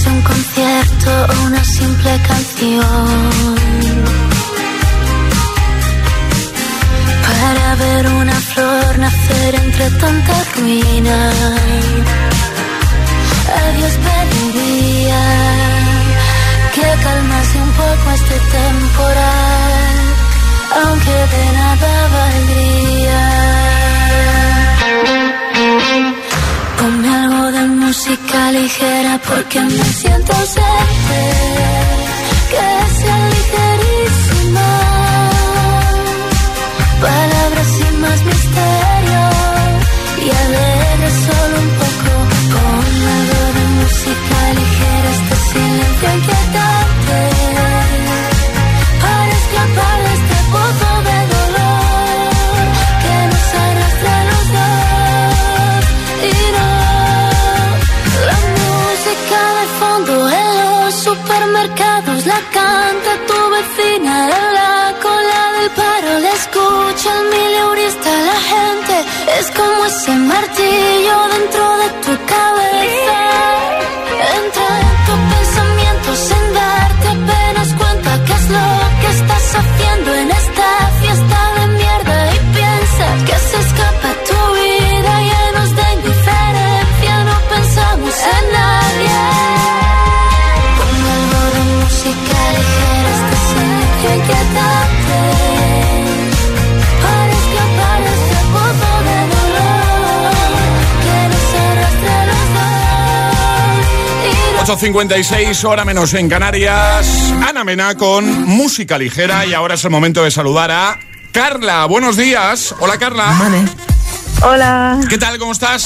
Un 0.07 0.23
concierto 0.23 1.11
o 1.29 1.47
una 1.47 1.65
simple 1.65 2.21
canción 2.29 3.55
para 7.27 7.75
ver 7.77 8.07
una 8.09 8.33
flor 8.33 8.99
nacer 8.99 9.55
entre 9.55 9.91
tanta 9.91 10.35
ruina. 10.57 11.19
A 13.59 13.77
Dios 13.77 13.93
pediría 14.07 15.23
que 16.75 16.87
calmase 17.05 17.57
un 17.67 17.73
poco 17.83 18.11
este 18.15 18.39
temporal, 18.59 19.97
aunque 20.83 21.17
de 21.35 21.45
nada 21.59 22.09
valdría. 22.17 23.64
Ponme 26.85 27.09
algo 27.09 27.51
de 27.51 27.65
música 27.83 28.53
ligera 28.53 29.19
porque 29.27 29.59
me 29.59 29.85
siento 30.01 30.31
ausente, 30.35 31.21
que 32.53 32.67
sea 32.99 33.21
ligerísima. 33.37 34.69
Palabras 37.01 37.69
sin 37.79 38.01
más 38.03 38.21
misterio 38.31 39.23
y 40.25 40.29
alegre 40.45 41.09
solo 41.27 41.57
un 41.65 41.71
poco 41.81 42.13
con 42.53 42.87
algo 43.17 43.43
de 43.57 43.65
música 43.79 44.44
tu 63.29 63.39
vecina 63.57 64.15
en 64.39 64.55
la 64.59 64.95
cola 65.03 65.41
del 65.57 65.71
paro. 65.81 66.11
La 66.21 66.33
escucha 66.41 67.09
el 67.19 67.25
mileurista 67.35 68.11
la 68.31 68.39
gente. 68.53 68.95
Es 69.39 69.51
como 69.59 69.85
ese 69.87 70.13
martillo 70.33 71.17
dentro 71.37 71.65
de 71.79 71.84
8.56, 104.67 105.63
hora 105.65 105.85
menos 105.85 106.15
en 106.15 106.27
Canarias. 106.27 107.07
Ana 107.47 107.65
Mena 107.65 107.97
con 107.97 108.45
música 108.47 108.97
ligera 108.97 109.45
y 109.45 109.53
ahora 109.53 109.75
es 109.75 109.85
el 109.85 109.91
momento 109.91 110.25
de 110.25 110.31
saludar 110.31 110.71
a 110.71 110.99
Carla. 111.33 111.85
Buenos 111.85 112.17
días. 112.17 112.75
Hola 112.81 112.97
Carla. 112.97 113.37
Hola, 114.43 115.01
¿Qué 115.11 115.19
tal? 115.19 115.39
¿Cómo 115.39 115.53
estás? 115.53 115.85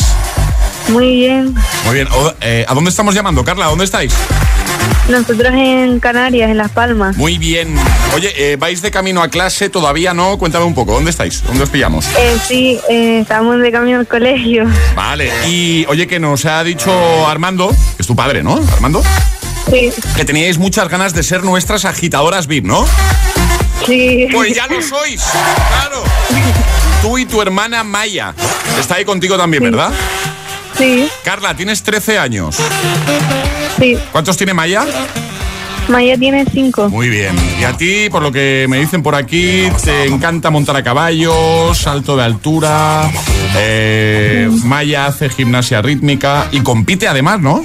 muy 0.91 1.17
bien. 1.17 1.55
Muy 1.87 1.95
bien. 1.95 2.09
O- 2.13 2.33
eh, 2.41 2.65
¿A 2.69 2.75
dónde 2.75 2.91
estamos 2.91 3.17
llamando, 3.17 3.45
Carla? 3.45 3.67
¿Dónde 3.67 3.85
estáis? 3.85 4.15
Nosotros 5.09 5.55
en 5.55 6.01
Canarias, 6.01 6.51
en 6.51 6.59
Las 6.59 6.71
Palmas. 6.71 7.17
Muy 7.17 7.39
bien. 7.39 7.75
Oye, 8.15 8.31
eh, 8.37 8.57
¿vais 8.57 8.83
de 8.83 8.91
camino 8.91 9.23
a 9.23 9.29
clase? 9.29 9.71
¿Todavía 9.71 10.13
no? 10.13 10.37
Cuéntame 10.37 10.67
un 10.67 10.75
poco. 10.75 10.93
¿Dónde 10.93 11.11
estáis? 11.11 11.43
¿Dónde 11.45 11.65
os 11.65 11.71
pillamos? 11.71 12.05
Eh, 12.19 12.37
sí, 12.47 12.79
eh, 12.91 13.21
estamos 13.23 13.59
de 13.59 13.73
camino 13.73 14.01
al 14.01 14.07
colegio. 14.07 14.67
Vale. 14.95 15.33
Y 15.47 15.87
oye, 15.89 16.07
que 16.07 16.21
nos 16.21 16.45
ha 16.45 16.63
dicho 16.63 17.27
Armando, 17.27 17.71
que 17.71 18.03
es 18.03 18.07
tu 18.07 18.15
padre, 18.15 18.43
¿no? 18.43 18.61
Armando. 18.75 19.03
Sí. 19.71 19.91
Que 20.15 20.25
teníais 20.27 20.59
muchas 20.59 20.89
ganas 20.89 21.15
de 21.15 21.23
ser 21.23 21.43
nuestras 21.43 21.87
agitadoras 21.87 22.47
VIP, 22.47 22.67
¿no? 22.67 22.87
Sí. 23.87 24.29
Pues 24.31 24.55
ya 24.55 24.67
lo 24.67 24.83
sois, 24.83 25.23
claro. 25.23 26.05
Tú 27.01 27.17
y 27.17 27.25
tu 27.25 27.41
hermana 27.41 27.83
Maya. 27.83 28.35
Está 28.79 28.97
ahí 28.97 29.07
contigo 29.07 29.39
también, 29.39 29.63
¿verdad? 29.63 29.91
Sí. 30.77 31.09
Carla, 31.25 31.57
tienes 31.57 31.83
13 31.83 32.19
años. 32.19 32.57
Sí. 33.79 33.97
¿Cuántos 34.13 34.37
tiene 34.37 34.55
Maya? 34.55 34.85
Maya 35.89 36.19
tiene 36.19 36.45
cinco. 36.53 36.89
Muy 36.91 37.09
bien. 37.09 37.35
Y 37.61 37.65
a 37.65 37.73
ti, 37.77 38.09
por 38.11 38.23
lo 38.23 38.31
que 38.31 38.67
me 38.69 38.79
dicen 38.79 39.03
por 39.03 39.15
aquí, 39.15 39.69
te 39.83 40.05
encanta 40.05 40.51
montar 40.51 40.77
a 40.77 40.83
caballo, 40.83 41.73
salto 41.75 42.17
de 42.17 42.25
altura. 42.25 43.11
eh, 43.57 44.51
Maya 44.65 45.07
hace 45.07 45.31
gimnasia 45.31 45.81
rítmica 45.81 46.49
y 46.53 46.61
compite 46.61 47.09
además, 47.09 47.41
¿no? 47.41 47.65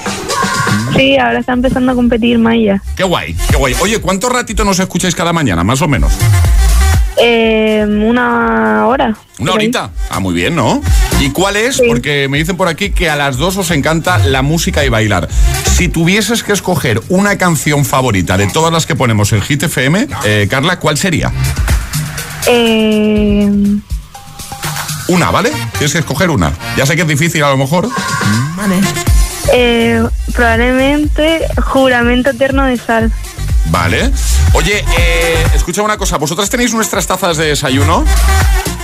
Sí, 0.96 1.18
ahora 1.18 1.40
está 1.40 1.54
empezando 1.54 1.92
a 1.92 1.96
competir 1.96 2.38
Maya. 2.40 2.82
Qué 2.96 3.04
guay, 3.04 3.36
qué 3.50 3.58
guay. 3.58 3.76
Oye, 3.82 4.00
¿cuánto 4.00 4.30
ratito 4.30 4.64
nos 4.64 4.80
escucháis 4.80 5.16
cada 5.16 5.34
mañana, 5.34 5.64
más 5.64 5.82
o 5.82 5.88
menos? 5.88 6.14
Eh, 7.18 7.86
una 7.88 8.88
hora. 8.88 9.16
¿Una 9.40 9.54
horita? 9.54 9.92
Ah, 10.10 10.20
muy 10.20 10.34
bien, 10.34 10.56
¿no? 10.56 10.82
¿Y 11.20 11.30
cuál 11.32 11.56
es? 11.58 11.82
Porque 11.88 12.28
me 12.30 12.38
dicen 12.38 12.58
por 12.58 12.68
aquí 12.68 12.92
que 12.92 13.10
a 13.10 13.16
las 13.16 13.38
dos 13.38 13.58
os 13.58 13.72
encanta 13.72 14.18
la 14.20 14.42
música 14.42 14.84
y 14.84 14.90
bailar. 14.90 15.28
Si 15.66 15.88
tuvieses 15.90 16.44
que 16.44 16.54
escoger 16.54 17.02
una 17.10 17.38
canción 17.38 17.86
favorita 17.86 18.38
de 18.38 18.48
todas 18.48 18.72
las 18.72 18.86
que 18.86 18.96
ponemos 18.96 19.32
en 19.34 19.42
Hit 19.42 19.64
FM, 19.64 20.08
eh, 20.26 20.48
Carla, 20.50 20.80
¿cuál 20.80 20.98
sería? 20.98 21.32
Eh, 22.48 23.50
Una, 25.08 25.32
¿vale? 25.32 25.52
Tienes 25.74 25.92
que 25.94 26.00
escoger 26.00 26.30
una. 26.30 26.54
Ya 26.78 26.86
sé 26.86 26.96
que 26.96 27.02
es 27.04 27.08
difícil 27.08 27.44
a 27.44 27.50
lo 27.50 27.58
mejor. 27.58 27.90
vale. 28.56 28.76
Eh, 29.54 30.02
probablemente 30.34 31.42
juramento 31.66 32.30
eterno 32.30 32.64
de 32.66 32.78
sal. 32.78 33.12
Vale. 33.74 34.12
Oye, 34.54 34.86
eh, 35.00 35.48
escucha 35.56 35.82
una 35.82 35.98
cosa. 35.98 36.18
¿Vosotras 36.20 36.48
tenéis 36.48 36.76
nuestras 36.76 37.08
tazas 37.08 37.38
de 37.38 37.46
desayuno? 37.48 38.06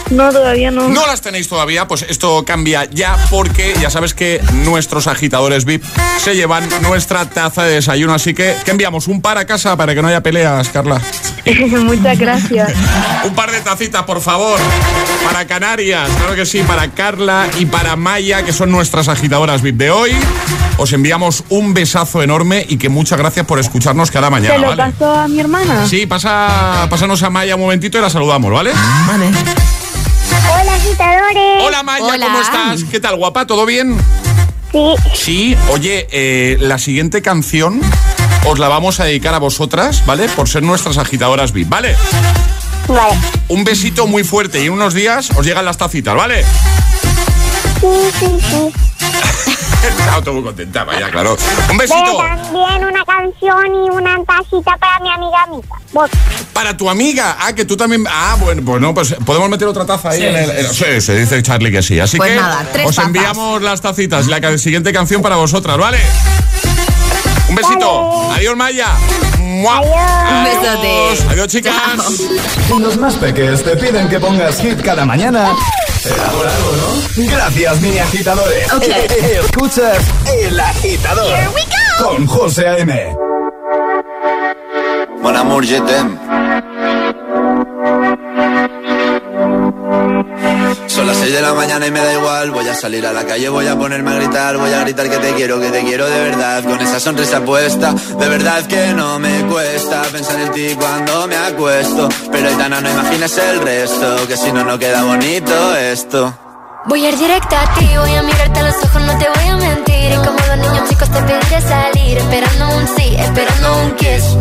No, 0.10 0.32
todavía 0.32 0.72
no. 0.72 0.90
¿No 0.90 1.06
las 1.06 1.22
tenéis 1.22 1.48
todavía? 1.48 1.88
Pues 1.88 2.04
esto 2.10 2.44
cambia 2.46 2.86
ya 2.92 3.16
porque 3.30 3.76
ya 3.80 3.90
sabes 3.90 4.14
que 4.14 4.42
nuestros 4.66 5.08
agitadores 5.08 5.66
VIP 5.66 5.84
se 6.18 6.36
llevan 6.36 6.68
nuestra 6.82 7.26
taza 7.30 7.64
de 7.64 7.76
desayuno. 7.76 8.14
Así 8.14 8.34
que, 8.34 8.56
¿qué 8.66 8.72
enviamos? 8.72 9.08
¿Un 9.08 9.22
par 9.22 9.38
a 9.38 9.46
casa 9.46 9.78
para 9.78 9.94
que 9.94 10.02
no 10.02 10.08
haya 10.08 10.22
peleas, 10.24 10.70
Carla? 10.70 11.00
Muchas 11.84 12.18
gracias. 12.18 12.74
Un 13.24 13.34
par 13.36 13.52
de 13.52 13.60
tacitas, 13.62 14.04
por 14.04 14.22
favor. 14.22 14.60
Para 15.24 15.46
Canarias, 15.46 16.10
claro 16.18 16.36
que 16.36 16.46
sí, 16.46 16.64
para 16.64 16.88
Carla 16.90 17.48
y 17.58 17.66
para 17.66 17.96
Maya, 17.96 18.44
que 18.44 18.52
son 18.54 18.72
nuestras 18.72 19.08
agitadoras 19.08 19.62
VIP 19.62 19.78
de 19.78 19.92
hoy. 19.92 20.12
Os 20.78 20.92
enviamos 20.94 21.44
un 21.50 21.74
besazo 21.74 22.24
enorme 22.24 22.66
y 22.68 22.78
que 22.78 22.90
muchas 22.90 23.20
gracias 23.20 23.46
por 23.46 23.60
escucharnos 23.60 24.12
cada 24.12 24.30
mañana, 24.30 24.56
¿Se 24.56 24.62
lo 24.62 24.68
¿vale? 24.70 24.92
paso 24.92 25.14
a 25.14 25.28
mi 25.28 25.40
hermana? 25.40 25.86
Sí, 25.86 26.06
pasa, 26.06 26.88
pásanos 26.90 27.22
a 27.24 27.30
Maya 27.30 27.56
un 27.56 27.62
momentito 27.62 27.98
y 27.98 28.02
la 28.02 28.10
saludamos, 28.10 28.52
¿vale? 28.52 28.72
Vale. 29.08 29.30
Hola, 30.62 30.74
agitadores. 30.76 31.64
Hola 31.64 31.84
Maya, 31.84 32.06
¿cómo 32.20 32.42
estás? 32.42 32.84
¿Qué 32.86 33.00
tal, 33.00 33.16
guapa? 33.16 33.48
¿Todo 33.48 33.66
bien? 33.66 33.98
Sí. 34.72 34.96
Sí, 35.14 35.58
oye, 35.72 36.08
eh, 36.12 36.58
la 36.60 36.78
siguiente 36.78 37.22
canción 37.22 37.82
os 38.46 38.60
la 38.60 38.68
vamos 38.68 39.00
a 39.00 39.06
dedicar 39.06 39.34
a 39.34 39.40
vosotras, 39.40 40.06
¿vale? 40.06 40.28
Por 40.30 40.48
ser 40.50 40.64
nuestras 40.64 40.98
agitadoras 40.98 41.54
VIP, 41.54 41.70
¿vale? 41.70 41.96
Vale. 42.88 43.18
Un 43.48 43.64
besito 43.64 44.08
muy 44.08 44.24
fuerte 44.24 44.62
y 44.62 44.68
en 44.68 44.74
unos 44.74 44.94
días 44.94 45.30
os 45.36 45.46
llegan 45.46 45.66
las 45.66 45.78
tacitas, 45.78 46.16
¿vale? 46.16 46.44
Sí, 47.80 47.88
sí, 48.20 48.26
sí. 48.50 48.74
Estaba 49.88 50.22
todo 50.22 50.34
muy 50.36 50.44
contenta, 50.44 50.84
vaya, 50.84 51.10
claro. 51.10 51.32
Un 51.72 51.78
Pero 51.78 51.80
besito 51.80 52.18
también 52.18 52.86
una 52.86 53.06
canción 53.06 53.66
y 53.86 53.90
una 53.90 54.18
tacita 54.26 54.76
para 54.78 55.00
mi 55.00 55.10
amiga 55.10 55.38
Mita. 55.50 55.76
Vos. 55.94 56.10
para 56.54 56.76
tu 56.76 56.90
amiga. 56.90 57.38
Ah, 57.40 57.54
que 57.54 57.64
tú 57.66 57.78
también. 57.78 58.04
Ah, 58.10 58.36
bueno, 58.40 58.62
pues 58.66 58.82
no, 58.82 58.94
pues 58.94 59.16
podemos 59.26 59.50
meter 59.50 59.68
otra 59.68 59.86
taza 59.86 60.10
ahí 60.10 60.20
Sí. 60.20 60.26
en 60.26 60.36
el. 60.36 60.50
en- 60.52 60.74
sí, 60.74 61.02
se 61.02 61.16
dice 61.18 61.42
Charlie 61.42 61.72
que 61.72 61.82
sí. 61.82 62.00
Así 62.00 62.18
Pues 62.18 62.32
que 62.32 62.36
nada, 62.36 62.66
tres 62.74 62.86
os 62.88 62.96
tazas. 62.96 63.08
enviamos 63.08 63.62
las 63.62 63.80
tacitas, 63.82 64.28
la 64.28 64.42
ca- 64.42 64.58
siguiente 64.58 64.92
canción 64.92 65.22
para 65.22 65.38
vosotras, 65.38 65.78
¿vale? 65.78 66.00
Un 67.48 67.56
besito. 67.56 68.32
Adiós, 68.34 68.56
Maya. 68.58 68.90
¡Mua! 69.40 69.80
Un 69.82 70.44
besote. 70.44 71.24
Adiós, 71.30 71.48
chicas. 71.48 71.74
Los 72.78 72.98
más 72.98 73.16
peques 73.16 73.64
te 73.64 73.76
piden 73.78 74.08
que 74.10 74.20
pongas 74.20 74.60
hit 74.62 74.82
cada 74.82 75.06
mañana. 75.06 75.54
Será 76.02 76.24
por 76.30 76.48
algo, 76.48 76.72
¿no? 76.78 77.26
Gracias, 77.30 77.82
mini 77.82 78.00
agitadores. 78.00 78.72
Ok. 78.74 78.84
Eh, 78.84 79.08
eh, 79.10 79.40
Escuchas 79.44 79.98
El 80.42 80.60
Agitador. 80.60 81.26
Here 81.36 81.50
we 81.50 81.62
go. 81.64 82.10
Con 82.10 82.26
José 82.28 82.68
A.M. 82.68 83.16
Mon 85.22 85.36
amour, 85.36 85.66
je 85.66 85.82
las 91.10 91.18
6 91.18 91.34
de 91.34 91.42
la 91.42 91.54
mañana 91.54 91.88
y 91.88 91.92
me 91.92 92.00
da 92.00 92.14
igual. 92.14 92.52
Voy 92.52 92.68
a 92.68 92.76
salir 92.76 93.06
a 93.06 93.12
la 93.12 93.26
calle, 93.26 93.50
voy 93.50 93.66
a 93.66 93.76
ponerme 93.76 94.12
a 94.12 94.16
gritar. 94.16 94.58
Voy 94.58 94.72
a 94.72 94.82
gritar 94.82 95.10
que 95.10 95.18
te 95.18 95.34
quiero, 95.34 95.60
que 95.60 95.70
te 95.72 95.82
quiero 95.82 96.08
de 96.08 96.20
verdad. 96.20 96.64
Con 96.64 96.80
esa 96.80 97.00
sonrisa 97.00 97.44
puesta, 97.44 97.94
de 97.94 98.28
verdad 98.30 98.66
que 98.68 98.94
no 98.94 99.18
me 99.18 99.44
cuesta 99.46 100.04
pensar 100.12 100.40
en 100.40 100.52
ti 100.52 100.76
cuando 100.76 101.28
me 101.28 101.36
acuesto. 101.36 102.10
Pero 102.32 102.50
Aitana, 102.50 102.80
no 102.82 102.90
imagines 102.92 103.38
el 103.38 103.62
resto, 103.62 104.28
que 104.28 104.38
si 104.38 104.52
no, 104.52 104.64
no 104.64 104.78
queda 104.78 105.04
bonito 105.04 105.76
esto. 105.76 106.34
Voy 106.86 107.06
a 107.06 107.10
ir 107.10 107.18
directa 107.18 107.62
a 107.62 107.74
ti, 107.74 107.90
voy 107.98 108.16
a 108.16 108.22
mirarte 108.22 108.60
a 108.60 108.64
los 108.64 108.76
ojos, 108.84 109.02
no 109.02 109.18
te 109.18 109.28
voy 109.36 109.48
a 109.50 109.58
mentir. 109.58 110.12
Y 110.12 110.16
como 110.16 110.38
dos 110.48 110.58
niños 110.58 110.90
chicos 110.90 111.10
te 111.10 111.22
pediré 111.24 111.62
salir, 111.62 112.18
esperando 112.20 112.70
un 112.70 112.88
sí, 112.88 113.16
esperando 113.18 113.78
un 113.84 113.92
kiss. 113.96 114.38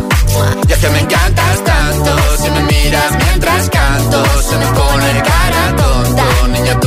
Y 0.69 0.73
es 0.73 0.79
que 0.79 0.89
me 0.91 1.01
encantas 1.01 1.65
tanto, 1.65 2.11
si 2.43 2.51
me 2.51 2.63
miras 2.63 3.13
mientras 3.25 3.71
canto, 3.71 4.25
se 4.43 4.57
me 4.57 4.67
pone 4.67 5.23
cara 5.23 5.77
tonta. 5.77 5.98
Niña. 6.59 6.79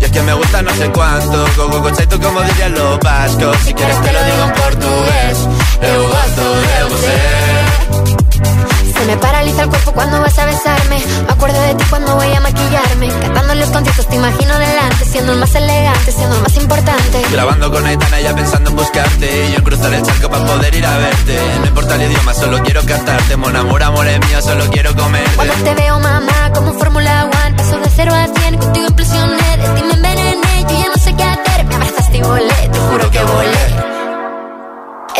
Y 0.00 0.04
es 0.04 0.10
que 0.10 0.22
me 0.22 0.32
gusta 0.32 0.62
no 0.62 0.74
sé 0.74 0.90
cuánto, 0.90 1.46
go 1.56 1.80
go 1.80 1.90
tú 1.92 2.20
como 2.20 2.40
dirían 2.42 2.74
los 2.74 2.98
vascos. 3.00 3.56
Si 3.64 3.74
quieres 3.74 4.02
te 4.02 4.12
lo 4.12 4.24
digo 4.24 4.44
en 4.44 4.52
portugués, 4.52 5.48
eu 5.82 6.08
gosto 6.08 6.54
de 6.60 6.84
você. 6.94 8.29
Se 8.44 9.06
me 9.06 9.16
paraliza 9.16 9.62
el 9.62 9.68
cuerpo 9.68 9.92
cuando 9.92 10.20
vas 10.20 10.38
a 10.38 10.44
besarme. 10.44 11.02
Me 11.26 11.32
acuerdo 11.32 11.60
de 11.60 11.74
ti 11.74 11.84
cuando 11.88 12.14
voy 12.16 12.32
a 12.32 12.40
maquillarme. 12.40 13.08
Cantando 13.20 13.54
los 13.54 13.70
conciertos 13.70 14.06
te 14.08 14.16
imagino 14.16 14.58
delante, 14.58 15.04
siendo 15.04 15.32
el 15.32 15.38
más 15.38 15.54
elegante, 15.54 16.12
siendo 16.12 16.36
el 16.36 16.42
más 16.42 16.56
importante. 16.56 17.22
Grabando 17.32 17.70
con 17.70 17.86
Aitana 17.86 18.20
ya 18.20 18.34
pensando 18.34 18.70
en 18.70 18.76
buscarte 18.76 19.46
Y 19.46 19.52
yo 19.52 19.58
en 19.58 19.64
cruzar 19.64 19.92
el 19.94 20.02
charco 20.02 20.28
para 20.28 20.44
poder 20.44 20.74
ir 20.74 20.86
a 20.86 20.98
verte 20.98 21.38
No 21.60 21.66
importa 21.66 21.94
el 21.94 22.02
idioma, 22.10 22.34
solo 22.34 22.62
quiero 22.62 22.84
cantarte 22.84 23.36
Mon 23.36 23.56
amor, 23.56 23.82
amor 23.82 24.06
es 24.06 24.18
mío, 24.26 24.42
solo 24.42 24.64
quiero 24.70 24.94
comerte 24.94 25.30
Cuando 25.36 25.54
te 25.54 25.74
veo, 25.74 25.98
mamá, 26.00 26.52
como 26.54 26.72
Fórmula 26.74 27.24
One, 27.24 27.56
paso 27.56 27.78
de 27.78 27.90
0 27.94 28.12
a 28.14 28.40
100, 28.40 28.58
contigo 28.58 28.86
implosioné, 28.88 29.56
de 29.56 29.68
ti 29.68 29.82
me 29.86 29.94
envenené, 29.94 30.66
yo 30.68 30.78
ya 30.78 30.88
no 30.88 31.02
sé 31.02 31.14
qué 31.14 31.24
hacer, 31.24 31.64
me 31.64 31.74
abrazaste 31.74 32.18
y 32.18 32.22
volé, 32.22 32.68
te 32.72 32.78
juro 32.78 33.10
que 33.10 33.22
volé. 33.22 33.89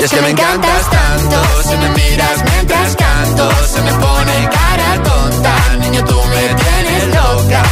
Y 0.00 0.04
es 0.04 0.10
que 0.10 0.22
me 0.22 0.30
encantas 0.30 0.90
tanto 0.90 1.42
Si 1.62 1.76
me 1.76 1.90
miras 1.90 2.42
mientras 2.50 2.96
canto 2.96 3.50
Se 3.66 3.82
me 3.82 3.92
pone 3.92 4.48
cara 4.50 5.02
tonta. 5.02 5.54
Niño, 5.78 6.02
tú 6.04 6.16
me 6.24 6.54
tienes 6.54 7.14
loca. 7.14 7.62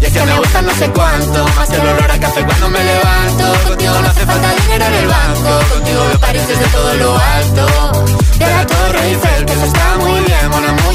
Y 0.00 0.04
es 0.06 0.12
que 0.12 0.22
me 0.22 0.38
gusta 0.38 0.62
no 0.62 0.74
sé 0.74 0.88
cuánto 0.90 1.44
Más 1.54 1.70
el 1.70 1.80
olor 1.80 2.10
a 2.10 2.18
café 2.18 2.44
cuando 2.46 2.70
me 2.70 2.82
levanto. 2.82 3.68
Contigo 3.68 3.92
no 4.00 4.08
hace 4.08 4.24
falta 4.24 4.54
dinero 4.62 4.84
en 4.86 4.94
el 4.94 5.06
banco 5.06 5.74
Contigo 5.74 6.06
veo 6.08 6.18
París 6.18 6.48
desde 6.48 6.66
todo 6.68 6.94
lo 6.94 7.18
alto. 7.18 7.66
De 8.38 8.46
la 8.46 8.66
Torre 8.66 9.08
Eiffel 9.08 9.44
Que 9.44 9.52
eso 9.52 9.64
está 9.66 9.96
muy 9.98 10.20
bien 10.20 10.36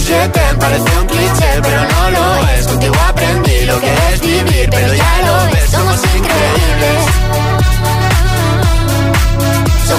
je 0.01 0.27
t'aime 0.29 0.59
Parece 0.59 0.99
un 0.99 1.07
cliché 1.07 1.61
pero 1.61 1.81
no 1.83 2.11
lo 2.11 2.47
es. 2.49 2.67
Contigo 2.67 2.95
aprendí 3.07 3.65
lo 3.65 3.79
que 3.79 3.93
es 4.13 4.21
vivir 4.21 4.69
Pero 4.71 4.93
ya 4.95 5.21
lo 5.25 5.53
ves, 5.53 5.69
somos 5.69 5.99
increíbles 6.15 7.60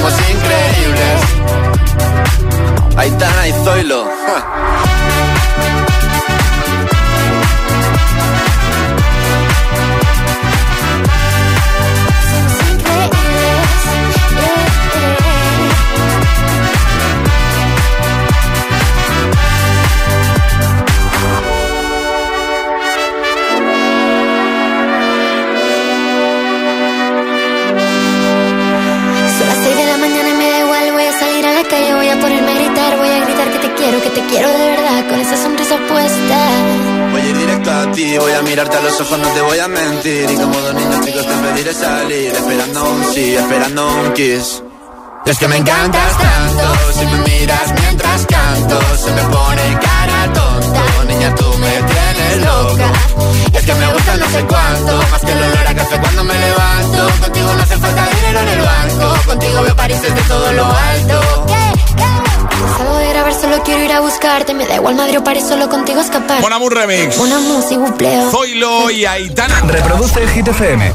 somos 0.02 0.18
increíbles. 0.30 1.20
Aitana 2.96 3.48
y 3.48 3.52
Zoilo. 3.64 4.04
ja. 4.26 5.91
Voy 37.92 38.32
a 38.32 38.42
mirarte 38.42 38.76
a 38.76 38.80
los 38.80 39.00
ojos, 39.00 39.18
no 39.18 39.28
te 39.28 39.40
voy 39.42 39.58
a 39.58 39.68
mentir. 39.68 40.30
Y 40.30 40.36
como 40.36 40.58
dos 40.60 40.74
niños 40.74 41.04
chicos 41.04 41.26
te 41.26 41.34
pediré 41.34 41.74
salir, 41.74 42.32
esperando 42.32 42.90
un 42.90 43.04
sí, 43.12 43.34
esperando 43.34 43.86
un 43.86 44.12
kiss. 44.14 44.62
Es 45.26 45.38
que 45.38 45.48
me 45.48 45.56
encantas 45.56 46.18
tanto, 46.18 46.92
si 46.98 47.06
me 47.06 47.18
miras 47.18 47.72
mientras 47.80 48.26
canto, 48.26 48.80
se 48.96 49.10
me 49.12 49.22
pone 49.22 49.78
cara 49.80 50.32
tonta. 50.32 51.04
Niña, 51.06 51.34
tú 51.34 51.58
me 51.58 51.70
tienes 51.70 52.01
loca. 52.36 52.92
Es 53.52 53.64
que 53.64 53.74
me 53.74 53.92
gusta 53.92 54.16
no 54.16 54.28
sé 54.30 54.44
cuánto, 54.46 54.96
más 55.10 55.20
que 55.20 55.32
el 55.32 55.38
olor 55.38 55.66
a 55.66 55.74
café 55.74 56.00
cuando 56.00 56.24
me 56.24 56.34
levanto. 56.34 57.08
Contigo 57.20 57.52
no 57.54 57.62
hace 57.62 57.76
falta 57.78 58.06
dinero 58.16 58.40
en 58.40 58.48
el 58.48 58.60
banco, 58.60 59.22
contigo 59.26 59.62
veo 59.62 59.76
París 59.76 60.02
desde 60.02 60.22
todo 60.22 60.52
lo 60.52 60.64
alto. 60.66 61.20
Salgo 62.78 62.96
de 62.96 63.08
grabar, 63.08 63.34
solo 63.34 63.62
quiero 63.62 63.82
ir 63.84 63.92
a 63.92 64.00
buscarte, 64.00 64.54
me 64.54 64.66
da 64.66 64.76
igual 64.76 64.94
Madrid 64.94 65.18
o 65.18 65.24
París, 65.24 65.44
solo 65.46 65.68
contigo 65.68 66.00
escapar. 66.00 66.40
Mon 66.40 66.52
Amour 66.52 66.74
Remix. 66.74 67.16
Una 67.18 67.38
música, 67.38 67.80
bupleo. 67.80 68.30
Zoilo 68.30 68.90
y 68.90 69.04
Aitana. 69.04 69.60
Reproduce 69.60 70.22
el 70.22 70.30
Hit 70.30 70.48
FM. 70.48 70.94